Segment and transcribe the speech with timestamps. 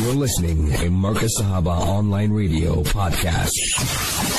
[0.00, 3.50] You're listening to Markaz Sahaba Online Radio Podcast.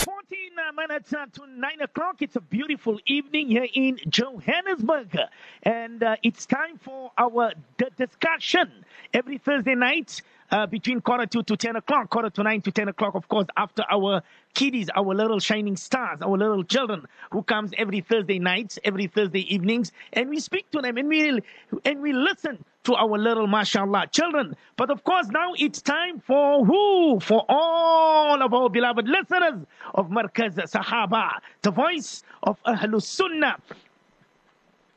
[0.03, 2.21] 14 minutes uh, to 9 o'clock.
[2.21, 5.15] It's a beautiful evening here in Johannesburg.
[5.61, 8.71] And uh, it's time for our d- discussion
[9.13, 10.21] every Thursday night
[10.51, 13.47] uh, between quarter two to 10 o'clock, quarter to 9 to 10 o'clock, of course,
[13.55, 14.23] after our
[14.53, 19.53] kiddies, our little shining stars, our little children who comes every Thursday nights, every Thursday
[19.53, 21.39] evenings, and we speak to them and we,
[21.85, 24.55] and we listen to our little mashallah children.
[24.77, 27.19] But of course, now it's time for who?
[27.19, 33.57] For all of our beloved listeners of Markaz Sahaba, the voice of Ahlul Sunnah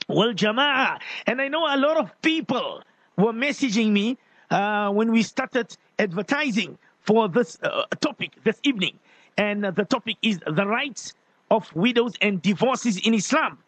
[0.09, 0.99] wal Jama'ah.
[1.27, 2.83] And I know a lot of people
[3.17, 4.19] were messaging me
[4.51, 8.99] uh, when we started advertising for this uh, topic this evening.
[9.37, 11.15] And the topic is the rights
[11.51, 13.59] of widows and divorces in Islam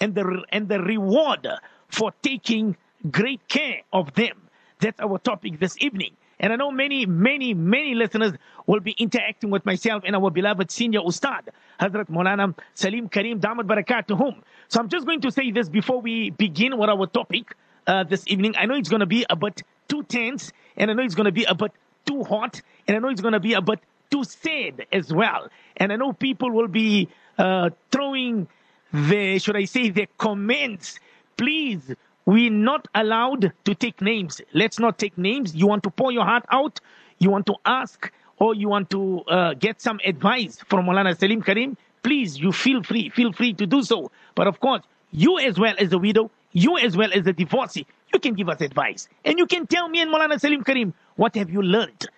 [0.00, 1.46] and the, and the reward
[1.88, 2.76] for taking
[3.10, 4.48] great care of them.
[4.80, 6.16] That's our topic this evening.
[6.40, 8.32] And I know many, many, many listeners
[8.66, 11.48] will be interacting with myself and our beloved senior Ustad,
[11.80, 14.42] Hazrat Maulana Saleem Karim Damat whom.
[14.68, 17.54] So I'm just going to say this before we begin with our topic
[17.86, 18.54] uh, this evening.
[18.56, 21.26] I know it's going to be a bit too tense, and I know it's going
[21.26, 21.72] to be a bit
[22.06, 23.62] too hot, and I know it's going to be a
[24.10, 25.48] too sad as well.
[25.76, 28.48] And I know people will be uh, throwing
[28.92, 30.98] the, should I say, the comments.
[31.36, 31.94] Please,
[32.26, 34.40] we're not allowed to take names.
[34.52, 35.54] Let's not take names.
[35.54, 36.80] You want to pour your heart out,
[37.18, 41.44] you want to ask, or you want to uh, get some advice from Molana Saleem
[41.44, 44.10] Karim, please, you feel free, feel free to do so.
[44.34, 47.86] But of course, you as well as a widow, you as well as a divorcee,
[48.12, 49.08] you can give us advice.
[49.24, 52.08] And you can tell me and Molana Saleem Karim, what have you learned?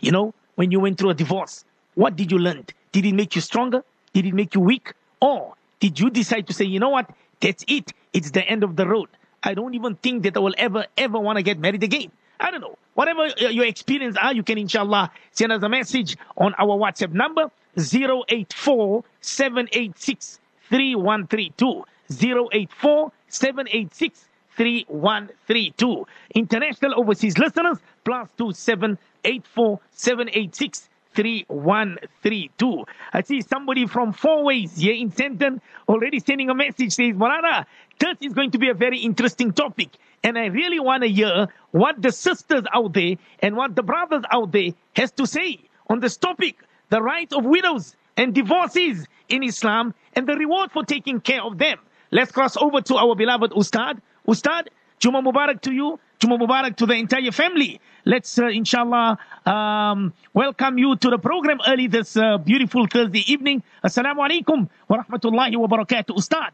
[0.00, 2.64] You know, when you went through a divorce, what did you learn?
[2.92, 3.82] Did it make you stronger?
[4.12, 4.92] Did it make you weak?
[5.20, 7.10] Or did you decide to say, you know what?
[7.40, 7.92] That's it.
[8.12, 9.08] It's the end of the road.
[9.42, 12.10] I don't even think that I will ever, ever want to get married again.
[12.38, 12.76] I don't know.
[12.94, 17.50] Whatever your experience are, you can inshallah send us a message on our WhatsApp number
[17.78, 21.84] 084 786 3132.
[22.10, 24.24] 084 786
[24.56, 26.06] 3132.
[26.34, 32.84] International overseas listeners plus 2784 786 3132.
[33.12, 37.66] I see somebody from Four Ways here in Sandton already sending a message says, Marana,
[37.98, 39.88] this is going to be a very interesting topic.
[40.22, 44.22] And I really want to hear what the sisters out there and what the brothers
[44.30, 46.56] out there has to say on this topic,
[46.90, 51.58] the right of widows and divorces in Islam and the reward for taking care of
[51.58, 51.78] them.
[52.12, 54.00] Let's cross over to our beloved Ustad.
[54.30, 54.70] Ustad,
[55.00, 55.98] Juma Mubarak to you.
[56.20, 57.80] Juma Mubarak to the entire family.
[58.04, 63.64] Let's, uh, inshallah, um, welcome you to the program early this uh, beautiful Thursday evening.
[63.84, 66.14] Assalamu alaikum wa rahmatullahi wa barakatuh.
[66.14, 66.52] Ustad.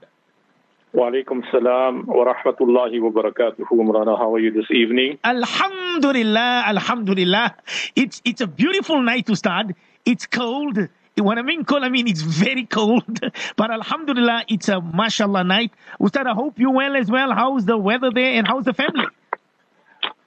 [0.94, 3.68] Wa alaikum salam wa rahmatullahi wa barakatuh.
[3.70, 5.18] Umrana, how are you this evening?
[5.22, 7.54] Alhamdulillah, Alhamdulillah.
[7.94, 9.74] It's, it's a beautiful night, Ustad.
[10.06, 10.88] It's cold.
[11.18, 13.20] When I mean cold, I mean it's very cold.
[13.56, 15.72] But Alhamdulillah, it's a mashallah night.
[16.00, 17.32] Ustad, I hope you well as well.
[17.32, 19.06] How's the weather there and how's the family?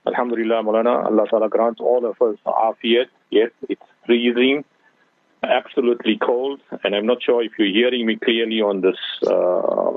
[0.08, 1.06] Alhamdulillah, Malana.
[1.06, 3.06] Allah Ta'ala grants all of us afiyat.
[3.30, 4.66] Yes, it's freezing,
[5.44, 8.98] absolutely cold, and I'm not sure if you're hearing me clearly on this,
[9.28, 9.32] uh,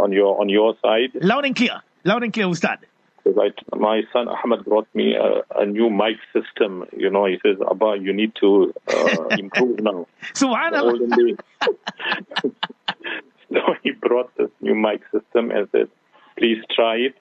[0.05, 1.13] on your on your side.
[1.15, 1.81] Loud and clear.
[2.05, 2.79] Loud and clear, Ustad.
[3.25, 3.55] Right.
[3.75, 6.85] My son Ahmed brought me a, a, new mic system.
[6.97, 10.07] You know, he says, Abba, you need to uh, improve now.
[10.35, 11.39] Subhanallah.
[13.53, 15.89] so he brought this new mic system and said,
[16.37, 17.15] please try it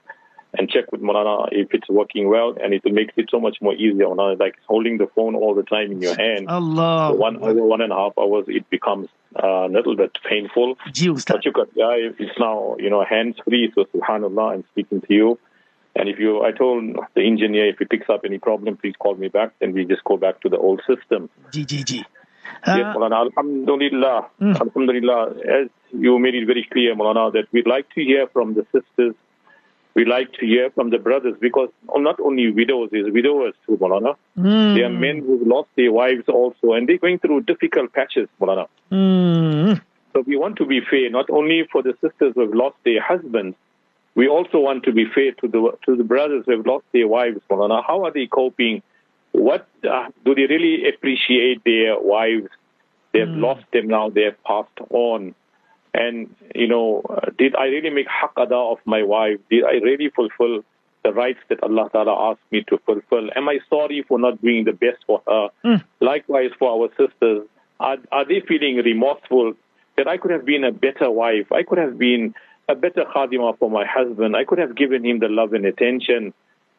[0.58, 3.74] and check with Molana if it's working well, and it makes it so much more
[3.74, 4.06] easier.
[4.06, 6.48] Molana, like holding the phone all the time in your hand.
[6.50, 7.12] Allah.
[7.12, 9.08] For one hour, one and a half hours, it becomes
[9.42, 10.78] uh, a little bit painful.
[11.36, 13.72] But you got, yeah, it's now, you know, hands free.
[13.76, 15.40] So Subhanallah, I'm speaking to you.
[15.96, 19.16] And if you, I told the engineer, if he picks up any problem, please call
[19.16, 19.52] me back.
[19.60, 21.30] Then we just go back to the old system.
[21.52, 22.04] GGG.
[22.66, 24.30] Uh, yes, Molana, Alhamdulillah.
[24.40, 24.62] Mm.
[24.62, 25.32] Alhamdulillah.
[25.64, 29.16] As you made it very clear, Malana, that we'd like to hear from the sisters.
[29.94, 34.16] We like to hear from the brothers because not only widows, there's widowers too, Malana.
[34.38, 34.76] Mm.
[34.76, 38.68] There are men who've lost their wives also, and they're going through difficult patches, Malana.
[38.90, 39.82] Mm.
[40.14, 43.58] So we want to be fair, not only for the sisters who've lost their husbands,
[44.16, 47.08] we also want to be fair to the to the brothers who have lost their
[47.08, 47.84] wives, Molana.
[47.86, 48.84] How are they coping?
[49.32, 52.50] What uh, do they really appreciate their wives?
[53.14, 53.42] They've mm.
[53.42, 54.10] lost them now.
[54.10, 55.36] They've passed on.
[55.94, 59.40] And you know, uh, did I really make haq of my wife?
[59.50, 60.64] Did I really fulfill
[61.04, 63.30] the rights that Allah Taala asked me to fulfill?
[63.36, 65.50] Am I sorry for not doing the best for her?
[65.66, 65.84] Mm.
[66.00, 67.48] Likewise for our sisters,
[67.80, 69.54] are, are they feeling remorseful
[69.98, 71.52] that I could have been a better wife?
[71.52, 72.34] I could have been
[72.72, 74.36] a better khadima for my husband.
[74.36, 76.34] I could have given him the love and attention.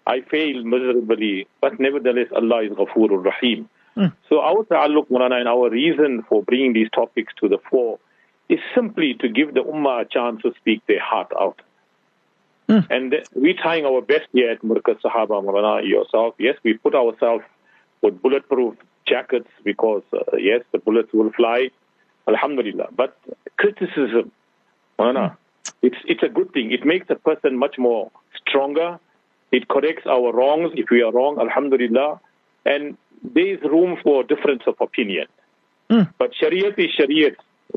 [0.06, 3.68] I failed miserably, but nevertheless, Allah is Ghafoorur Rahim.
[3.96, 4.12] Mm.
[4.28, 7.98] So our ta'alluq, Mulana, and our reason for bringing these topics to the fore
[8.48, 11.60] is simply to give the Ummah a chance to speak their heart out.
[12.68, 12.86] Mm.
[12.90, 16.34] And we're trying our best here at Markaz Sahaba, Mulana, yourself.
[16.38, 17.44] Yes, we put ourselves
[18.00, 18.74] with bulletproof
[19.06, 21.70] jackets because, uh, yes, the bullets will fly.
[22.26, 22.88] Alhamdulillah.
[22.96, 23.16] But
[23.56, 24.32] criticism,
[24.98, 25.36] Mulana,
[25.82, 26.73] it's, it's a good thing.
[26.73, 28.11] It makes a person much more
[28.47, 28.99] stronger.
[29.50, 30.73] It corrects our wrongs.
[30.75, 32.20] If we are wrong, Alhamdulillah.
[32.64, 35.26] And there is room for difference of opinion.
[35.91, 36.12] Mm.
[36.19, 37.37] But Shariat is Shariat.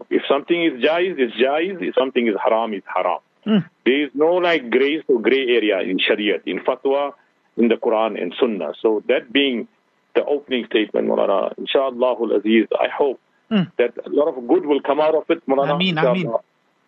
[0.10, 1.82] If something is Jaiz, it's Jaiz.
[1.82, 3.20] If something is Haram, it's Haram.
[3.46, 3.70] Mm.
[3.86, 7.14] There is no like grace or gray area in Shariat, in Fatwa,
[7.58, 8.74] in the Quran and Sunnah.
[8.82, 9.68] So that being
[10.16, 13.20] the opening statement, Mulana, inshallah aziz, I hope
[13.52, 13.72] Mm.
[13.78, 15.74] that a lot of good will come out of it, Mulana.
[15.76, 16.34] Ameen, ameen.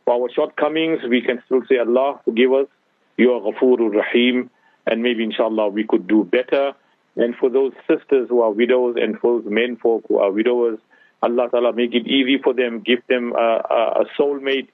[0.08, 2.68] For our shortcomings, we can still say, Allah, forgive us.
[3.18, 4.50] You are Ghafoorur Rahim.
[4.86, 6.72] And maybe, inshallah, we could do better.
[7.18, 10.80] And for those sisters who are widows and for those men folk who are widowers,
[11.22, 14.70] Allah Ta'ala make it easy for them, give them a, a, a soulmate,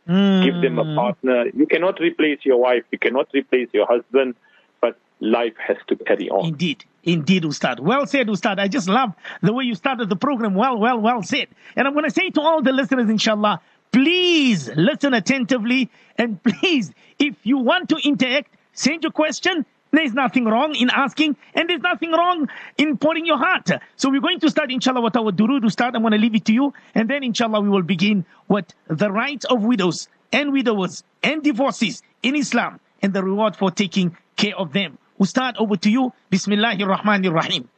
[0.46, 0.96] give them a Mm.
[0.96, 1.46] partner.
[1.56, 4.36] You cannot replace your wife, you cannot replace your husband,
[4.82, 6.46] but life has to carry on.
[6.50, 6.84] Indeed.
[7.06, 7.80] Indeed, Ustad.
[7.80, 8.60] Well said, Ustad.
[8.60, 10.54] I just love the way you started the program.
[10.54, 11.48] Well, well, well said.
[11.76, 13.60] And I'm going to say to all the listeners, inshallah,
[13.94, 15.90] please listen attentively.
[16.18, 19.66] And please, if you want to interact, send your question.
[19.92, 22.50] There's nothing wrong in asking, and there's nothing wrong
[22.80, 23.70] in pouring your heart.
[23.96, 25.96] So we're going to start, inshallah, with our durud, Ustad.
[25.96, 26.74] I'm going to leave it to you.
[26.96, 32.02] And then, inshallah, we will begin with the rights of widows and widowers and divorces
[32.24, 34.98] in Islam and the reward for taking care of them.
[35.22, 36.12] Ustad, over to you.
[36.32, 37.70] Bismillahir Rahmanir Rahim.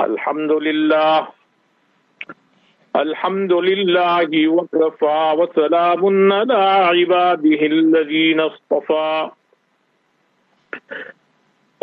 [0.00, 1.28] Alhamdulillah.
[3.00, 9.30] الحمد لله وكفى وسلام على عباده الذين اصطفى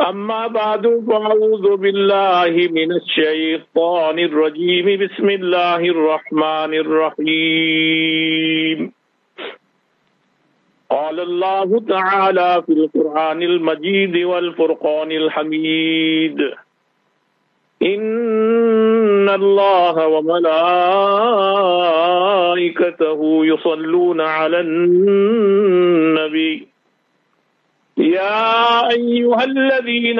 [0.10, 8.14] أما بعد فأعوذ بالله من الشيطان الرجيم بسم الله الرحمن الرحيم
[10.90, 16.38] قال الله تعالى في القرآن المجيد والفرقان الحميد
[17.84, 20.40] إن الله وملائكته
[23.46, 26.68] يصلون على النبي.
[27.98, 30.20] يا أيها الذين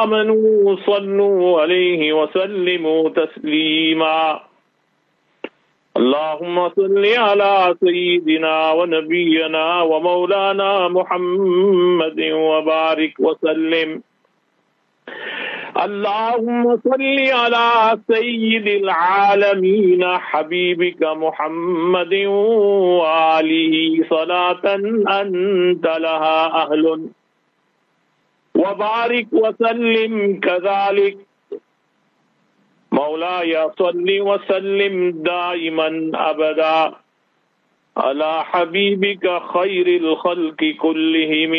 [0.00, 4.40] آمنوا صلوا عليه وسلموا تسليما.
[5.96, 14.02] اللهم صل على سيدنا ونبينا ومولانا محمد وبارك وسلم.
[15.76, 22.14] اللهم صل على سيد العالمين حبيبك محمد
[23.00, 24.74] وآله صلاة
[25.20, 27.08] أنت لها أهل.
[28.54, 31.16] وبارك وسلم كذلك.
[32.92, 36.92] مولاي صل وسلم دائما أبدا.
[37.96, 41.54] على حبيبك خير الخلق كلهم.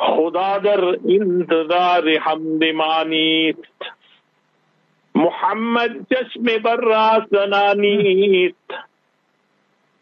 [0.00, 3.82] خدا در انتظار حمد مانیست
[5.14, 8.70] محمد چشم بر سنانیست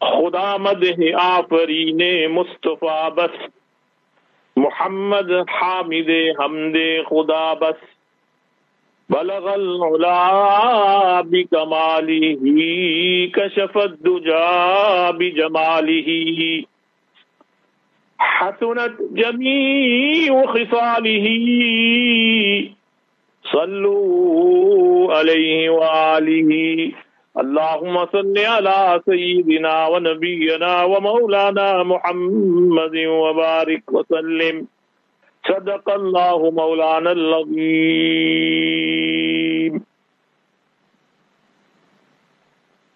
[0.01, 3.49] خدا مده آفرین مصطفی بس۔
[4.57, 6.09] محمد حامد
[6.39, 6.75] حمد
[7.09, 7.81] خدا بس۔
[9.09, 12.35] بلغ العلا بكماله
[13.27, 16.09] كشف الدجى بجماله۔
[18.19, 21.27] حسنت جميع خصاله.
[23.43, 26.91] صلوا عليه وآله.
[27.39, 34.67] اللهم صل على سيدنا ونبينا ومولانا محمد وبارك وسلم.
[35.47, 37.89] صدق الله مولانا العظيم.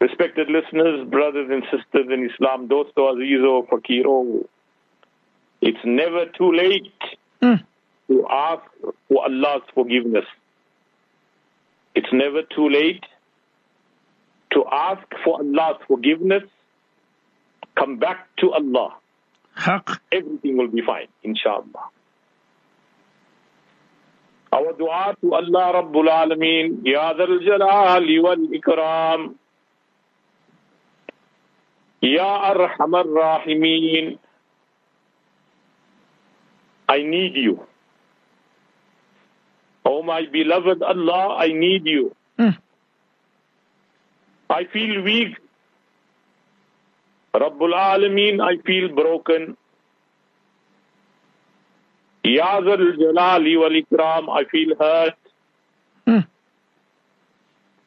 [0.03, 4.25] Respected listeners, brothers and sisters in Islam, dosto azizo, fakiro,
[5.69, 6.91] it's never too late
[7.41, 7.59] Mm.
[8.09, 8.63] to ask
[9.07, 10.25] for Allah's forgiveness.
[11.95, 13.03] It's never too late
[14.53, 16.43] to ask for Allah's forgiveness.
[17.79, 18.95] Come back to Allah.
[19.55, 20.01] Haq.
[20.11, 21.85] Everything will be fine, inshallah.
[24.53, 29.35] Our dua to Allah Rabbul Alameen, Ya Dhal Jalali wal Ikram,
[32.01, 34.17] Ya Arhamar Rahimeen,
[36.93, 37.53] I need you.
[39.83, 42.15] Oh my beloved Allah, I need you.
[42.37, 42.57] Mm.
[44.49, 45.37] I feel weak.
[47.33, 49.57] Rabbul Alameen, I feel broken.
[52.23, 55.15] Ya Zal Jalali wal Ikram, I feel hurt.
[56.05, 56.19] Hmm.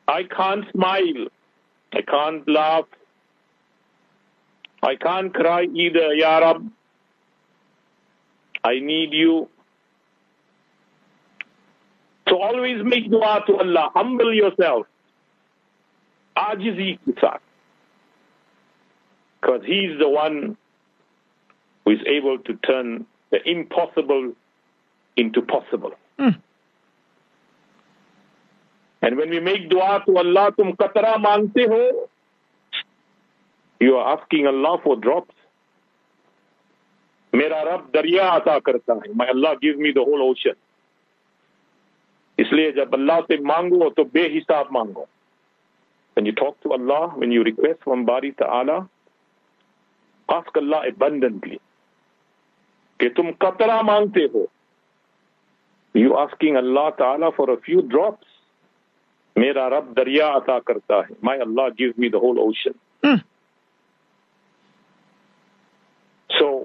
[0.08, 1.28] I can't smile.
[1.92, 2.86] I can't laugh.
[4.82, 6.66] I can't cry either, Ya Rab.
[8.66, 9.48] I need you.
[12.28, 13.90] So always make dua to Allah.
[13.94, 14.86] Humble yourself.
[16.36, 17.44] Ajizi ke saath.
[19.40, 20.56] Because is the one
[21.84, 24.32] who is able to turn the impossible
[25.16, 25.92] into possible.
[26.18, 26.34] Hmm.
[29.02, 32.08] And when we make dua to Allah, tum qatra mangte ho,
[33.78, 35.35] you are asking Allah for drops.
[37.36, 40.56] میرا رب دریا عطا کرتا ہے۔ میں Allah give me the whole ocean
[42.38, 45.04] اس لیے جب اللہ سے مانگو تو بے حساب مانگو۔
[46.16, 48.78] When you talk to Allah when you request from باری تعالی
[50.28, 51.56] آسک اللہ ابنڈنٹلی
[52.98, 54.44] کہ تم قطرہ مانگتے ہو۔
[55.94, 58.34] یو آسکنگ اللہ تعالی فار اے فیو ڈراپس
[59.36, 62.74] میرا رب دریا عطا کرتا ہے۔ My Allah gave me the whole ocean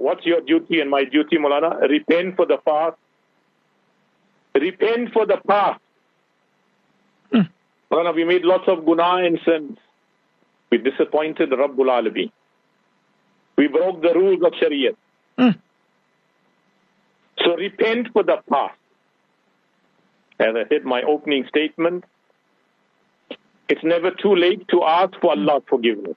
[0.01, 2.97] what's your duty and my duty Mulana repent for the past
[4.55, 5.79] repent for the past
[7.31, 7.47] Hmm.
[7.91, 9.77] Mulana we made lots of guna and sins
[10.71, 12.31] we disappointed Rabbul Alamin
[13.57, 14.95] we broke the rules of Shariah
[15.37, 15.51] Hmm.
[17.43, 18.77] so repent for the past.
[20.39, 22.03] As I said, my opening statement,
[23.69, 26.15] it's never too late to ask for Allah's forgiveness.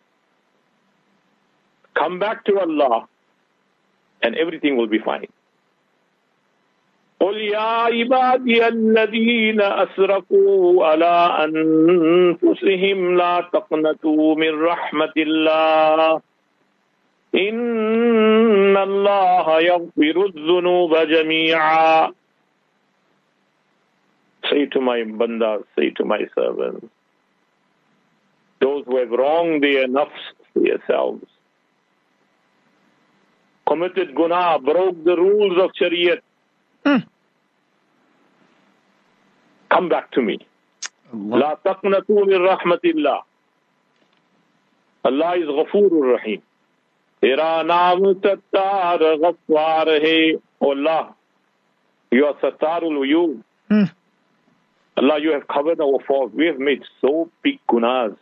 [1.95, 3.07] Come back to Allah
[4.24, 5.28] and everything will be fine.
[7.20, 7.60] قل يا
[7.92, 16.22] عبادي الذين أسرفوا على أنفسهم لا تقنطوا من رحمة الله
[17.36, 22.12] إن الله يغفر الذنوب جميعا
[24.50, 26.88] Say to my bandas, say to my servants,
[28.62, 30.10] those who have wronged their nafs,
[30.56, 31.26] themselves,
[33.75, 36.21] committed guna, broke the rules of Shariah.
[36.87, 36.99] Hmm.
[39.69, 40.39] Come back to me.
[41.13, 43.21] La taqnatu min rahmatillah.
[45.05, 46.43] Allah is Ghafoorur Rahim.
[47.21, 50.39] Tera naam Sattar Ghaffar hai.
[50.61, 51.15] Oh Allah,
[52.13, 53.43] you are Sattarul Uyub.
[53.69, 53.85] Hmm.
[54.97, 56.33] Allah, you have covered our faults.
[56.37, 58.17] We have made so big gunas.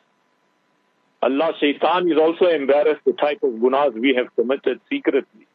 [1.22, 5.46] Allah Shaitan is also embarrassed the type of gunas we have committed secretly.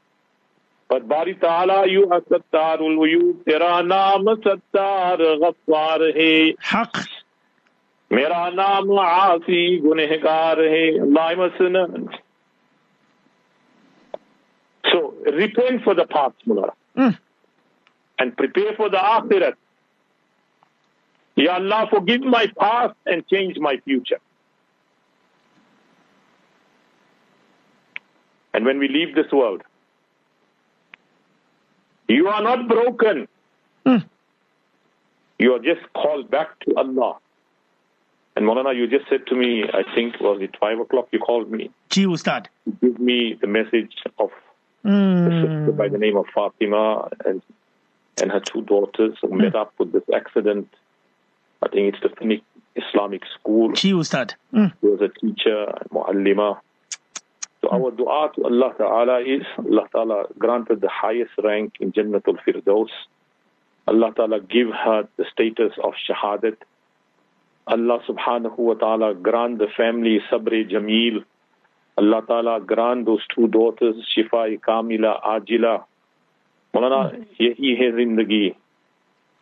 [0.90, 6.56] But Bari Ta'ala, you are Sattar ul Wuyub, Tera Naam Sattar Ghaffar Hai.
[6.60, 7.06] Haq.
[8.10, 12.20] Mera Naam Aasi Gunehgar Hai.
[14.90, 16.74] So, repent for the past, Mullah.
[16.96, 17.18] Mm.
[18.20, 19.56] And prepare for the Akhirat.
[21.36, 24.20] Ya Allah, forgive my past and change my future.
[28.58, 29.62] And when we leave this world,
[32.08, 33.28] you are not broken.
[33.86, 33.98] Hmm.
[35.38, 37.18] You are just called back to Allah.
[38.36, 41.52] And Maulana, you just said to me, I think was it five o'clock you called
[41.52, 42.48] me, Ji Ustad.
[42.82, 44.32] give me the message of
[44.84, 45.78] a sister Hmm.
[45.78, 47.44] by the name of Fatima and
[48.20, 50.68] and her two daughters who met up with this accident.
[51.62, 52.44] I think it's the Phoenix
[52.76, 53.74] Islamic School.
[53.74, 54.34] Ji Ustad.
[54.52, 54.68] Hmm.
[54.82, 55.60] She was a teacher,
[55.94, 56.60] muallima.
[57.67, 62.39] So our dua to Allah Ta'ala is Allah Ta'ala granted the highest rank in Jannatul
[62.47, 62.91] Firdaus.
[63.87, 66.57] Allah Ta'ala give her the status of Shahadat.
[67.67, 71.25] Allah Subhanahu wa Ta'ala grant the family Sabri Jameel.
[71.97, 75.85] Allah Ta'ala grant those two daughters Shifa Kamila Ajila.
[76.75, 78.57] Maulana, yahi hai zindagi.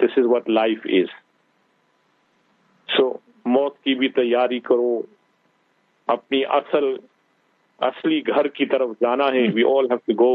[0.00, 1.08] This is what life is.
[2.96, 4.90] So, मौत की भी तैयारी करो
[6.08, 6.84] अपनी असल
[7.80, 10.32] असली घर की तरफ जाना है we all have to go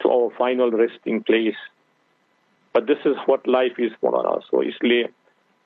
[0.00, 1.66] to our final resting place
[2.74, 5.08] but this is what life is मौलाना सो इसलिए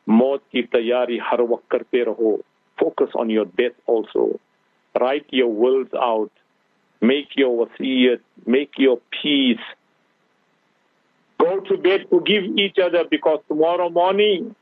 [0.07, 2.37] मौत की तैयारी हर वक्त करते रहो
[2.79, 4.27] focus on your death also
[4.95, 6.31] write your Wills out
[7.03, 9.75] make your वसीयत make your peace
[11.41, 14.55] Go to bed, forgive each other because tomorrow morning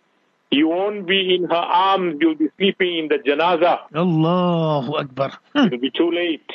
[0.51, 3.81] you won't be in her arms, you'll be sleeping in the janaza.
[3.95, 5.33] Allahu Akbar.
[5.55, 5.67] Hmm.
[5.67, 6.51] It'll be too late.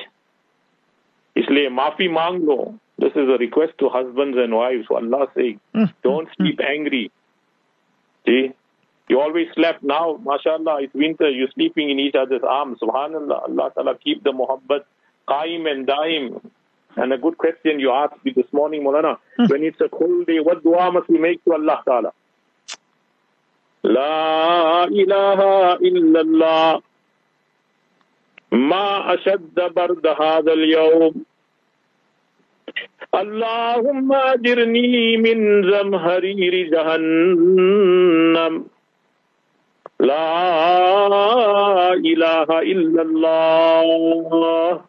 [1.38, 5.60] इसलिए माफी मांग लो This is a request to husbands and wives for Allah's sake.
[5.74, 5.86] Hmm.
[6.04, 7.12] Don't sleep angry.
[8.25, 8.51] See?
[9.08, 12.78] You always slept now, mashallah, it's winter, you're sleeping in each other's arms.
[12.80, 14.84] Subhanallah, Allah Ta'ala keep the muhabbat
[15.28, 16.51] qaim and daim.
[16.96, 19.18] And a good question you asked me this morning, Molana.
[19.48, 22.12] When it's a cold day, what dua must we make to Allah Ta'ala?
[23.85, 25.41] لا إله
[25.73, 26.81] إلا الله.
[28.53, 31.25] ما أشد برد هذا اليوم.
[33.14, 35.38] اللهم أجرني من
[35.71, 38.67] زمهرير جهنم.
[40.00, 44.81] لا إله إلا الله.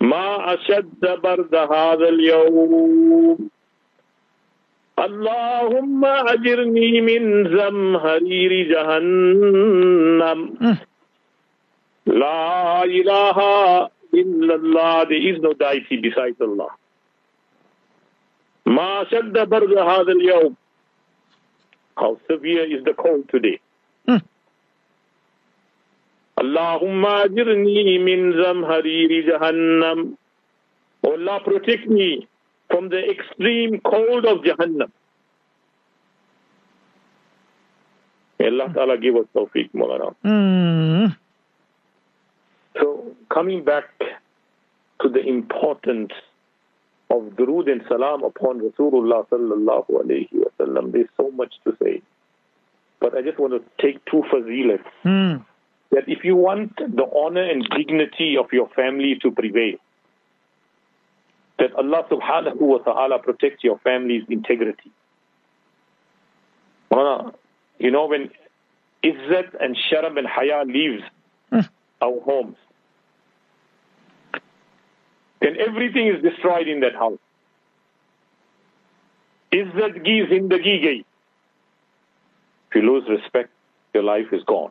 [0.00, 3.50] ما أشد برد هذا اليوم.
[5.00, 7.22] اللهم أجرني من
[7.56, 10.38] زمهرير جهنم.
[12.06, 13.38] لا إله
[14.14, 16.70] إلا الله There is no deity besides Allah.
[18.66, 20.56] ما شد برد هذا اليوم.
[21.96, 23.60] How severe is the cold today.
[26.40, 30.16] اللهم أجرني من زمهرير جهنم.
[31.06, 32.26] Oh Allah protect me.
[32.70, 34.90] From the extreme cold of Jahannam.
[38.38, 40.14] May Allah Ta'ala give us tawfiq, Mulana.
[40.24, 41.16] Mm.
[42.78, 43.84] So, coming back
[45.02, 46.12] to the importance
[47.10, 52.00] of durood and salam upon Rasulullah sallallahu alayhi wa sallam, there's so much to say.
[53.00, 54.84] But I just want to take two fazilats.
[55.04, 55.44] Mm.
[55.90, 59.76] That if you want the honor and dignity of your family to prevail,
[61.60, 64.90] that Allah subhanahu wa ta'ala protects your family's integrity.
[66.90, 68.30] You know, when
[69.04, 71.02] Izzat and Sharab and Haya leaves
[71.50, 71.60] hmm.
[72.02, 72.56] our homes,
[75.40, 77.18] then everything is destroyed in that house.
[79.52, 81.04] Izzat gi zindagi gayi.
[82.68, 83.50] If you lose respect,
[83.94, 84.70] your life is gone.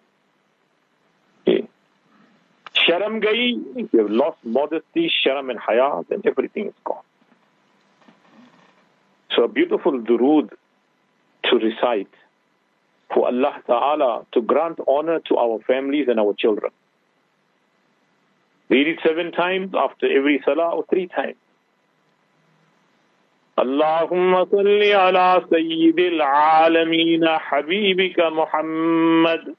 [2.88, 2.92] Okay.
[2.92, 7.02] Sharam gayi, if you have lost modesty, sharam and haya, then everything is gone.
[9.34, 10.50] So a beautiful durood
[11.44, 12.08] to recite
[13.12, 16.72] for Allah Ta'ala to grant honor to our families and our children.
[18.68, 21.36] Read it seven times after every salah or three times.
[23.58, 29.54] اللهم صل على سيد العالمين حبيبك محمد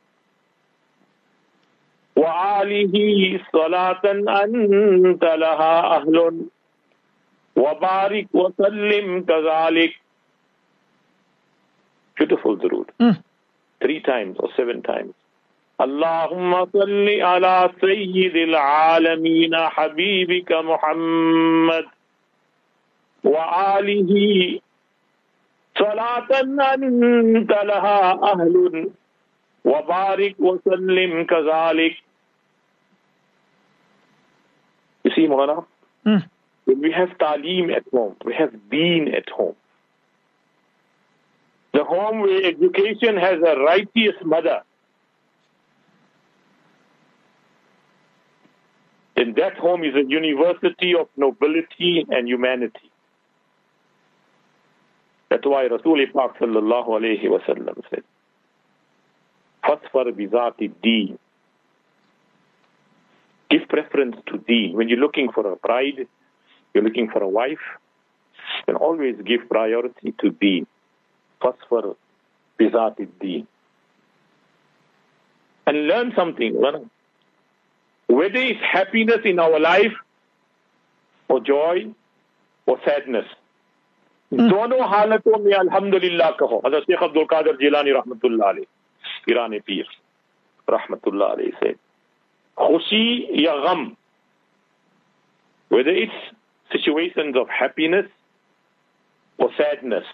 [2.17, 2.95] وآله
[3.53, 4.05] صلاة
[4.45, 6.47] أنت لها أهل
[7.57, 9.93] وبارك وسلم كذلك
[12.21, 12.89] Beautiful durood.
[13.01, 13.17] Mm.
[13.81, 15.15] Three times or seven times.
[15.81, 21.85] اللهم صل على سيد العالمين حبيبك محمد
[23.25, 24.13] وآله
[25.79, 26.31] صلاة
[26.75, 28.01] أنت لها
[28.33, 28.91] أهل
[29.66, 31.96] وبارك وسلم كذلك
[35.06, 35.64] You see, Mulana,
[36.06, 36.24] Mm.
[36.66, 39.56] when we have talim at home, we have deen at home.
[41.74, 44.62] The home where education has a righteous mother,
[49.16, 52.90] then that home is a university of nobility and humanity.
[55.30, 58.04] That's why Rasul Pak sallallahu alayhi wa sallam said,
[59.70, 61.18] Fasfar bizati deen.
[63.50, 64.76] Give preference to deen.
[64.76, 66.08] When you're looking for a bride,
[66.74, 67.66] you're looking for a wife,
[68.66, 70.68] then always give priority to deen.
[71.42, 71.96] Fasfar
[72.60, 73.48] bizati deen.
[75.68, 76.60] And learn something.
[76.60, 76.90] learn.
[78.08, 79.94] Whether it's happiness in our life,
[81.28, 81.92] or joy,
[82.68, 83.26] or sadness,
[84.34, 88.66] दोनों हालतों में अल्हम्दुलिल्लाह कहो हजरत शेख अब्दुल कादर जिलानी रहमतुल्लाह अलैह
[89.30, 89.86] Iran पीर
[90.70, 91.74] रहमतुल्लाह अलैह से
[92.58, 93.06] खुशी
[93.46, 93.92] या गम
[95.72, 96.20] whether it's
[96.72, 98.06] situations of happiness
[99.40, 100.06] or sadness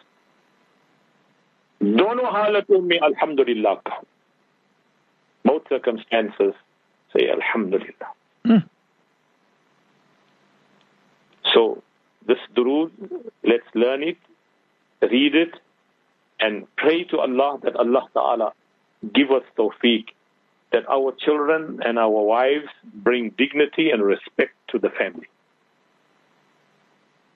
[1.82, 4.04] दोनों हालतों में अल्हम्दुलिल्लाह कहो
[5.46, 6.54] both circumstances
[7.16, 8.12] say alhamdulillah
[8.46, 8.64] Mm.
[11.54, 11.84] so
[12.26, 12.92] this durood,
[13.44, 14.18] let's learn it,
[15.02, 15.54] read it,
[16.40, 18.54] and pray to Allah that Allah Ta'ala
[19.15, 20.07] give us tawfiq,
[20.73, 25.29] that our children and our wives bring dignity and respect to the family.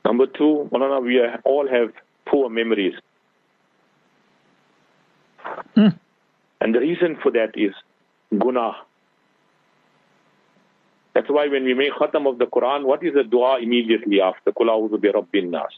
[0.04, 1.92] Number two, Malana, we all have
[2.26, 2.94] poor memories.
[5.76, 5.98] Mm.
[6.60, 7.72] And the reason for that is
[8.36, 8.72] guna.
[11.14, 14.52] That's why when we make khatam of the Quran, what is the dua immediately after?
[14.52, 15.72] Qul a'udhu bi rabbin nas.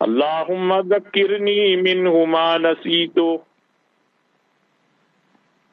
[0.00, 3.42] Allahumma dhakkirni minhu ma nasitu.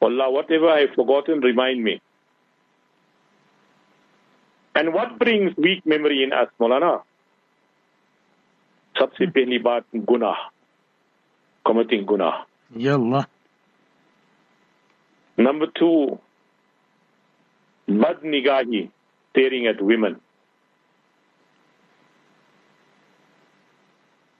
[0.01, 2.01] Allah, whatever I have forgotten, remind me.
[4.75, 7.01] And what brings weak memory in us, Molana?
[8.99, 10.41] सबसे पहली बात गुनाह
[11.69, 12.43] committing गुनाह
[12.85, 13.25] या अल्लाह
[15.37, 16.19] Number two,
[17.87, 18.91] bad nigahi,
[19.31, 20.19] staring at women.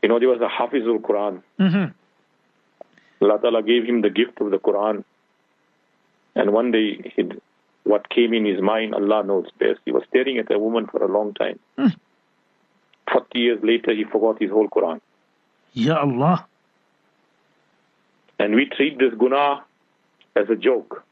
[0.03, 1.41] You know, there was a Hafizul Quran.
[1.59, 1.85] mm-hmm.
[3.23, 5.03] Allah Ta'ala gave him the gift of the Quran.
[6.38, 7.12] and one day,
[7.82, 9.80] what came in his mind, Allah knows best.
[9.84, 11.58] He was staring at a woman for a long time.
[11.76, 11.96] Mm.
[13.12, 15.00] 40 years later, he forgot his whole Quran.
[15.72, 16.46] Ya Allah.
[18.38, 19.64] And we treat this guna
[20.36, 21.04] as a joke.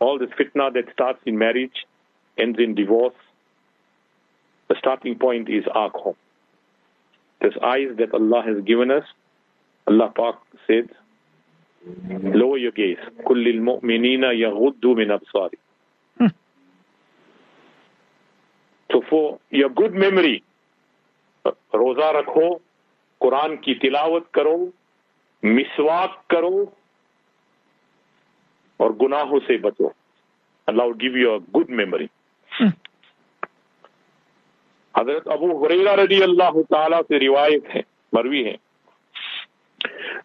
[0.00, 1.84] All this fitna that starts in marriage
[2.38, 3.14] ends in divorce.
[4.68, 6.16] The starting point is our home.
[7.42, 9.04] These eyes that Allah has given us,
[9.88, 10.36] Allah Pak
[10.68, 10.88] said,
[12.34, 13.22] lower your gaze.
[13.24, 16.30] كل المؤمنين يغضوا من أبصارهم.
[18.90, 20.40] So for your good memory,
[21.74, 22.48] روزہ رکھو
[23.20, 24.56] قرآن کی تلاوت کرو
[25.42, 26.64] مسواک کرو
[28.80, 29.88] اور گناہوں سے بچو
[30.68, 32.06] Allah give you good memory
[34.94, 37.80] حضرت ابو حریرہ رضی اللہ تعالیٰ سے روایت ہے
[38.12, 38.56] مروی ہے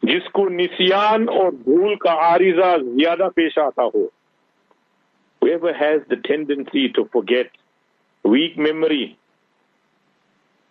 [0.09, 4.07] جس کو نسیان اور بھول کا عارضہ زیادہ پیش آتا ہو۔
[5.41, 7.57] Whoever has the tendency to forget
[8.25, 9.05] weak memory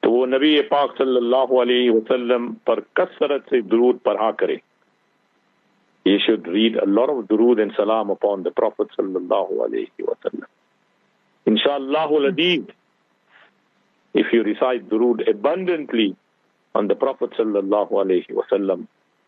[0.03, 4.57] تو وہ نبی پاک صلی اللہ علیہ وسلم پر کثرت سے درود پڑھا کرے۔
[6.07, 10.03] He should read a lot of درود and salam upon the prophet صلی اللہ علیہ
[10.03, 10.45] وسلم۔
[11.47, 12.71] انشاءاللہ العدید
[14.15, 16.13] if you recite درود abundantly
[16.75, 18.85] on the prophet صلی اللہ علیہ وسلم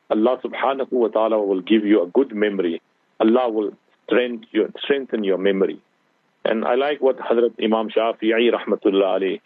[0.10, 2.82] Allah subhanahu wa ta'ala will give you a good memory.
[3.20, 3.72] Allah will
[4.06, 5.82] strengthen your, strengthen your memory.
[6.44, 9.42] And I like what Hazrat Imam Shafi'i rahmatullah alayhi,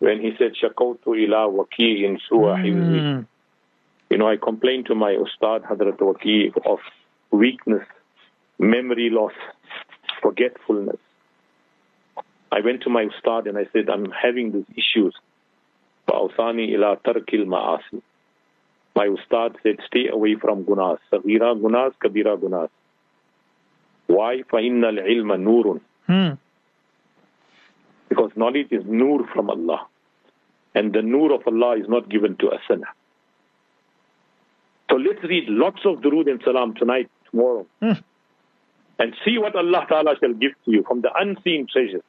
[0.00, 3.26] when he said, Shakawtu ila waki'in suwa Mm.
[4.10, 6.78] you know, I complained to my Ustad Hadrat Waqi of
[7.30, 7.86] weakness,
[8.58, 9.32] memory loss,
[10.20, 10.98] forgetfulness.
[12.50, 15.14] I went to my Ustad and I said, I'm having these issues.
[16.08, 18.02] فَأَوْصَانِي إِلَىٰ تَرْكِ الْمَعَاصِي
[18.95, 20.97] My Ustad said, stay away from gunas.
[21.11, 22.69] Sagira gunas, kabira gunas.
[24.07, 24.43] Why?
[24.51, 26.37] فَإِنَّ الْعِلْمَ نُورٌ
[28.09, 29.87] Because knowledge is nur from Allah.
[30.75, 32.87] And the nur of Allah is not given to a sinner.
[34.89, 37.65] So let's read lots of durood and salam tonight, tomorrow.
[37.81, 37.93] Hmm.
[38.99, 42.03] And see what Allah Ta'ala shall give to you from the unseen treasures.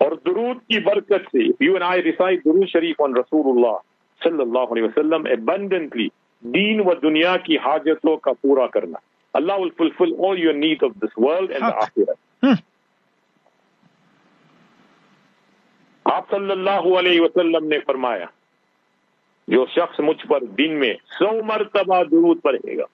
[0.00, 3.80] Or durood ki barakat se, if you and I recite durood sharif on Rasulullah,
[4.24, 6.06] صلی اللہ علیہ وسلم abundantly
[6.40, 8.98] دین و دنیا کی حاجتوں کا پورا کرنا۔
[9.32, 12.16] اللہ will fulfill all your needs of this world and the آخرت۔
[16.04, 18.26] آپ صلی اللہ علیہ وسلم نے فرمایا
[19.48, 22.84] جو شخص مجھ پر دن میں سو مرتبہ درود پڑھے گا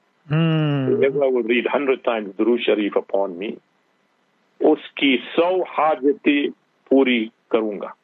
[4.60, 6.48] اس کی سو حاجتیں
[6.88, 8.03] پوری کروں گا۔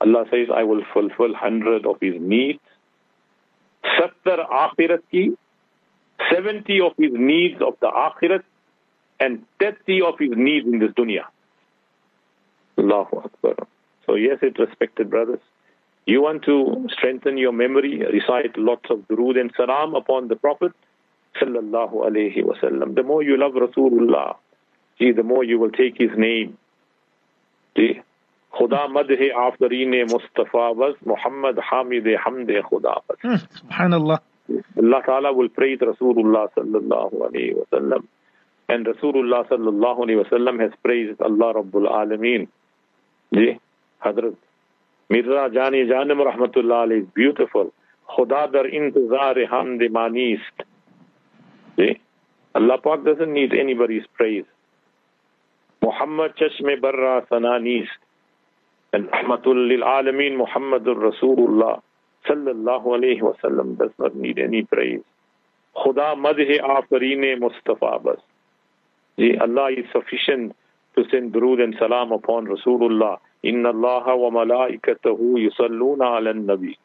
[0.00, 2.60] Allah says, I will fulfill hundred of his needs.
[3.84, 5.36] Sattar akhirat ki,
[6.32, 8.42] 70 of his needs of the akhirat,
[9.20, 11.24] and 30 of his needs in this dunya.
[12.78, 13.54] Allahu Akbar.
[14.06, 15.40] So yes, it respected brothers.
[16.06, 20.72] You want to strengthen your memory, recite lots of durood and salam upon the Prophet
[21.40, 22.94] sallallahu alayhi wasallam.
[22.94, 24.36] The more you love Rasulullah,
[24.98, 26.56] see, the more you will take his name.
[27.76, 28.00] See,
[28.52, 34.26] خدا مد ہے آفرین مصطفیٰ وز محمد حامد حمد خدا بس سبحان اللہ
[34.76, 37.08] اللہ تعالیٰ will تعالیز رسول اللہ صلی اللہ
[37.68, 37.96] صلی
[41.22, 42.44] اللہ
[43.32, 43.50] جی،
[44.00, 44.34] حضرت
[45.10, 47.68] مرزا جانی جانم رحمت اللہ علیہ beautiful
[48.08, 50.62] خدا در انتظار حمد مانیست
[51.78, 51.92] جی
[52.54, 54.46] اللہ پاک doesn't need anybody's praise
[55.82, 58.07] محمد چشم برا سنانیست
[58.92, 61.82] And Rahmatul lil Alameen Muhammadur Rasulullah
[62.26, 65.02] sallallahu alayhi wa sallam does not need any praise.
[65.76, 68.18] Khuda madh afareen Mustafa bas.
[69.40, 70.56] Allah is sufficient
[70.96, 73.18] to send durood and salam upon Rasulullah.
[73.42, 76.76] Inna Allah wa malaikatahu yusalluna ala nabi.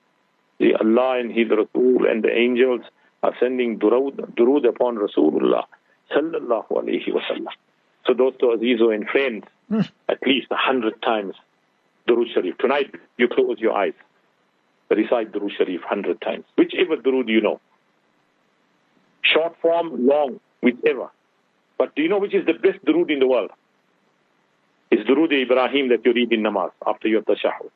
[0.79, 2.81] Allah and His Rasul and the angels
[3.23, 5.63] are sending durood, durood upon Rasulullah
[6.11, 7.53] sallallahu alayhi wa sallam.
[8.05, 9.81] So those to Azizo and friends, hmm.
[10.09, 11.35] at least a hundred times
[12.07, 12.57] Durood Sharif.
[12.57, 13.93] Tonight you close your eyes
[14.95, 16.45] recite Durood Sharif 100 times.
[16.55, 17.59] Whichever Durood you know.
[19.21, 21.09] Short form, long, whichever.
[21.77, 23.51] But do you know which is the best Durood in the world?
[24.91, 27.71] is Durood Ibrahim that you read in namaz after your tashahud.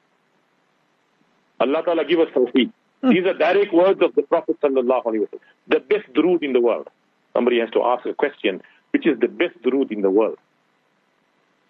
[1.59, 2.71] Allah Ta'ala give us tawfiq.
[3.01, 3.09] Hmm.
[3.09, 5.39] These are direct words of the Prophet Sallallahu Alaihi Wasallam.
[5.67, 6.87] The best durood in the world.
[7.33, 8.61] Somebody has to ask a question,
[8.91, 10.37] which is the best durood in the world?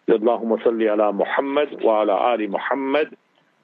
[0.10, 3.13] اللهم صل على محمد وعلى آل محمد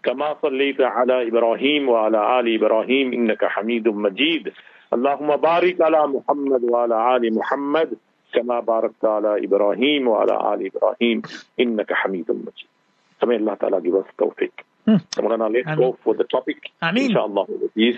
[0.03, 4.51] كما صليت على إبراهيم وعلى آل إبراهيم إنك حميد مجيد
[4.93, 7.89] اللهم بارك على محمد وعلى آل محمد
[8.33, 11.21] كما باركت على إبراهيم وعلى آل إبراهيم
[11.59, 12.67] إنك حميد مجيد
[13.25, 14.51] May Allah Ta'ala give us tawfiq.
[14.85, 14.97] Hmm.
[15.15, 16.57] Maulana, let's go for the topic.
[16.81, 17.11] Ameen.
[17.11, 17.95] Inshallah, Aziz.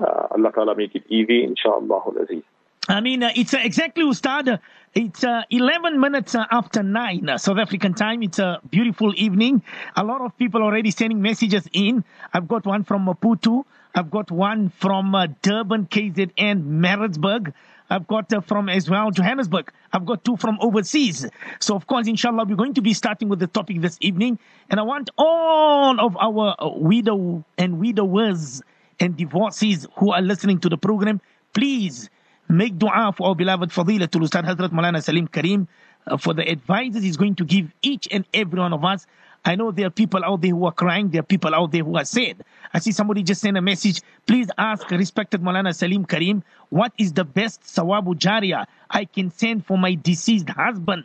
[0.00, 1.44] Uh, Allah Ta'ala make it easy.
[1.44, 2.42] Inshallah, Aziz.
[2.88, 4.48] I mean, uh, it's uh, exactly, Ustad.
[4.48, 4.58] uh,
[4.94, 8.22] It's uh, 11 minutes uh, after 9 uh, South African time.
[8.22, 9.62] It's a beautiful evening.
[9.96, 12.04] A lot of people already sending messages in.
[12.32, 13.64] I've got one from Maputo.
[13.94, 17.54] I've got one from Durban, KZN, Maritzburg.
[17.88, 19.72] I've got uh, from as well Johannesburg.
[19.92, 21.26] I've got two from overseas.
[21.60, 24.38] So, of course, inshallah, we're going to be starting with the topic this evening.
[24.68, 28.62] And I want all of our widow and widowers
[29.00, 31.20] and divorcees who are listening to the program,
[31.54, 32.10] please
[32.48, 35.68] make dua for our beloved Fadilatul Ustad Hazrat Malana Saleem Karim
[36.06, 39.06] uh, for the advices he's going to give each and every one of us.
[39.46, 41.84] I know there are people out there who are crying, there are people out there
[41.84, 42.44] who are sad.
[42.72, 44.00] I see somebody just send a message.
[44.26, 49.66] Please ask respected Malana Saleem Karim, what is the best sawabu jariyah I can send
[49.66, 51.04] for my deceased husband,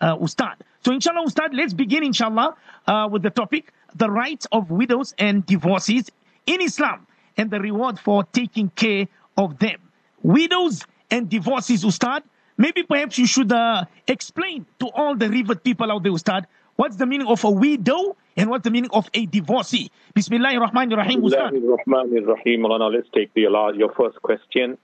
[0.00, 0.56] uh, Ustad?
[0.84, 5.44] So, inshallah, Ustad, let's begin, inshallah, uh, with the topic the rights of widows and
[5.46, 6.10] divorces
[6.46, 9.80] in Islam and the reward for taking care of them.
[10.22, 12.22] Widows and divorcees, Ustad.
[12.56, 16.96] Maybe perhaps you should uh, explain to all the rivet people out there, Ustad, what's
[16.96, 19.90] the meaning of a widow and what's the meaning of a divorcee.
[20.14, 21.52] Bismillahir Rahmanir Rahim, Ustad.
[21.52, 22.62] Rahman Rahim.
[22.62, 23.42] Let's take the,
[23.76, 24.78] your first question.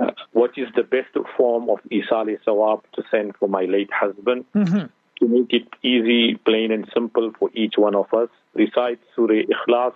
[0.00, 4.44] Uh, what is the best form of Isali Sawab to send for my late husband?
[4.54, 4.90] Mhm.
[5.18, 9.94] To make it easy, plain and simple for each one of us, recite Surah Ikhlas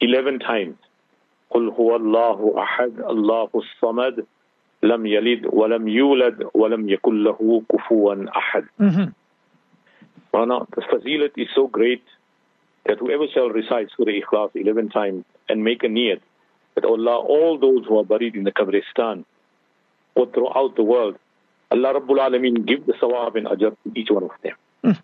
[0.00, 0.76] 11 times.
[1.50, 4.26] قل هو الله أحد الله الصمد
[4.82, 8.14] لم يلد ولم يولد ولم يكن له كفوا
[8.78, 9.14] Mhm.
[10.32, 12.02] The fazilat is so great
[12.84, 16.20] that whoever shall recite Surah Ikhlas 11 times and make a niyat
[16.74, 19.24] that Allah, all those who are buried in the Qabristan
[20.14, 21.16] or throughout the world,
[21.70, 24.56] Allah Rabbul Alameen give the sawab and ajr to each one of them.
[24.84, 24.98] Mm.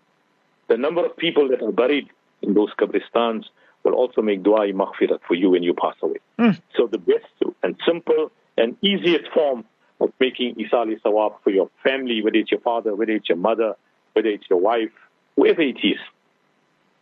[0.67, 2.07] The number of people that are buried
[2.41, 3.45] in those Qabristans
[3.83, 6.19] will also make dua maghfirat for you when you pass away.
[6.39, 6.59] Mm.
[6.75, 7.25] So the best
[7.61, 9.65] and simple and easiest form
[9.99, 13.75] of making Isali Sawab for your family, whether it's your father, whether it's your mother,
[14.13, 14.91] whether it's your wife,
[15.35, 15.99] whoever it is.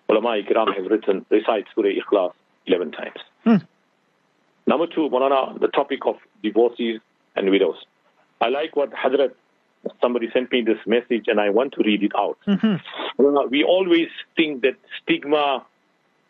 [0.10, 2.34] Ulama Ikram has written, recite Surah Ikhlas
[2.68, 3.20] 11 times.
[3.46, 3.68] Mm.
[4.68, 7.00] Number two, Monana, the topic of divorcees
[7.36, 7.78] and widows.
[8.40, 9.32] I like what Hadrat,
[10.02, 12.38] somebody sent me this message and I want to read it out.
[12.46, 12.82] Mhm.
[13.50, 15.66] We always think that stigma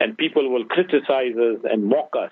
[0.01, 2.31] and people will criticize us and mock us.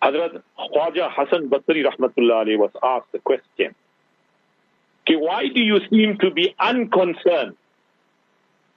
[0.00, 3.74] Hazrat Khwaja Hassan Basri Rahmatullah alayhi was asked the question,
[5.02, 7.56] okay, why do you seem to be unconcerned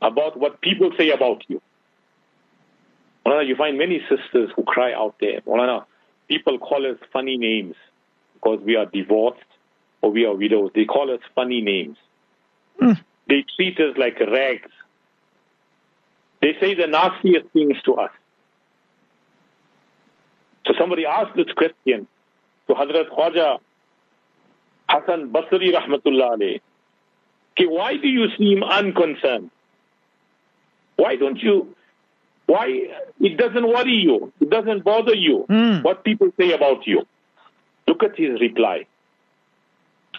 [0.01, 1.61] about what people say about you?
[3.23, 5.41] Maulana, you find many sisters who cry out there.
[5.41, 5.85] Maulana,
[6.27, 7.75] people call us funny names
[8.33, 9.51] because we are divorced
[10.01, 10.71] or we are widows.
[10.73, 11.97] They call us funny names.
[12.81, 12.99] Mm.
[13.29, 14.71] They treat us like rags.
[16.41, 18.11] They say the nastiest things to us.
[20.65, 22.07] So somebody asked this question
[22.67, 23.59] to Hazrat Khwaja
[24.89, 26.61] Hassan Basri Rahmatullah alayhi.
[27.53, 29.49] Okay, why do you seem unconcerned?
[30.95, 31.75] Why don't you,
[32.45, 32.67] why,
[33.19, 35.83] it doesn't worry you, it doesn't bother you Mm.
[35.83, 37.05] what people say about you.
[37.87, 38.85] Look at his reply.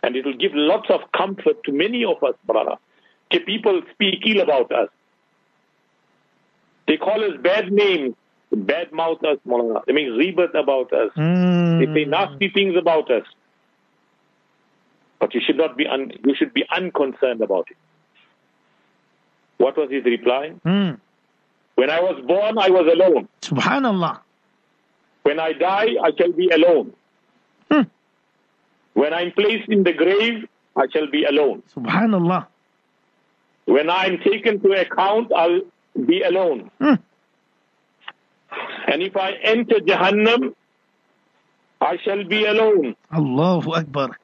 [0.02, 2.76] And it will give lots of comfort to many of us, brother.
[3.30, 4.88] Okay, people speak ill about us.
[6.88, 8.14] They call us bad names,
[8.50, 9.84] bad mouth us, Maulana.
[9.84, 11.10] They make rebirth about us.
[11.14, 12.08] They say Mm.
[12.08, 13.26] nasty things about us.
[15.20, 17.76] But you should not be un- you should be unconcerned about it.
[19.58, 20.52] What was his reply?
[20.64, 20.98] Mm.
[21.74, 23.28] When I was born, I was alone.
[23.42, 24.20] Subhanallah.
[25.24, 26.94] When I die, I shall be alone.
[27.70, 27.82] Hmm.
[28.94, 31.62] When I'm placed in the grave, I shall be alone.
[31.76, 32.46] Subhanallah.
[33.66, 35.60] When I'm taken to account, I'll
[36.06, 36.70] be alone.
[36.80, 36.94] Hmm.
[38.86, 40.54] And if I enter Jahannam,
[41.80, 42.96] I shall be alone.
[43.12, 44.18] Allahu Akbar.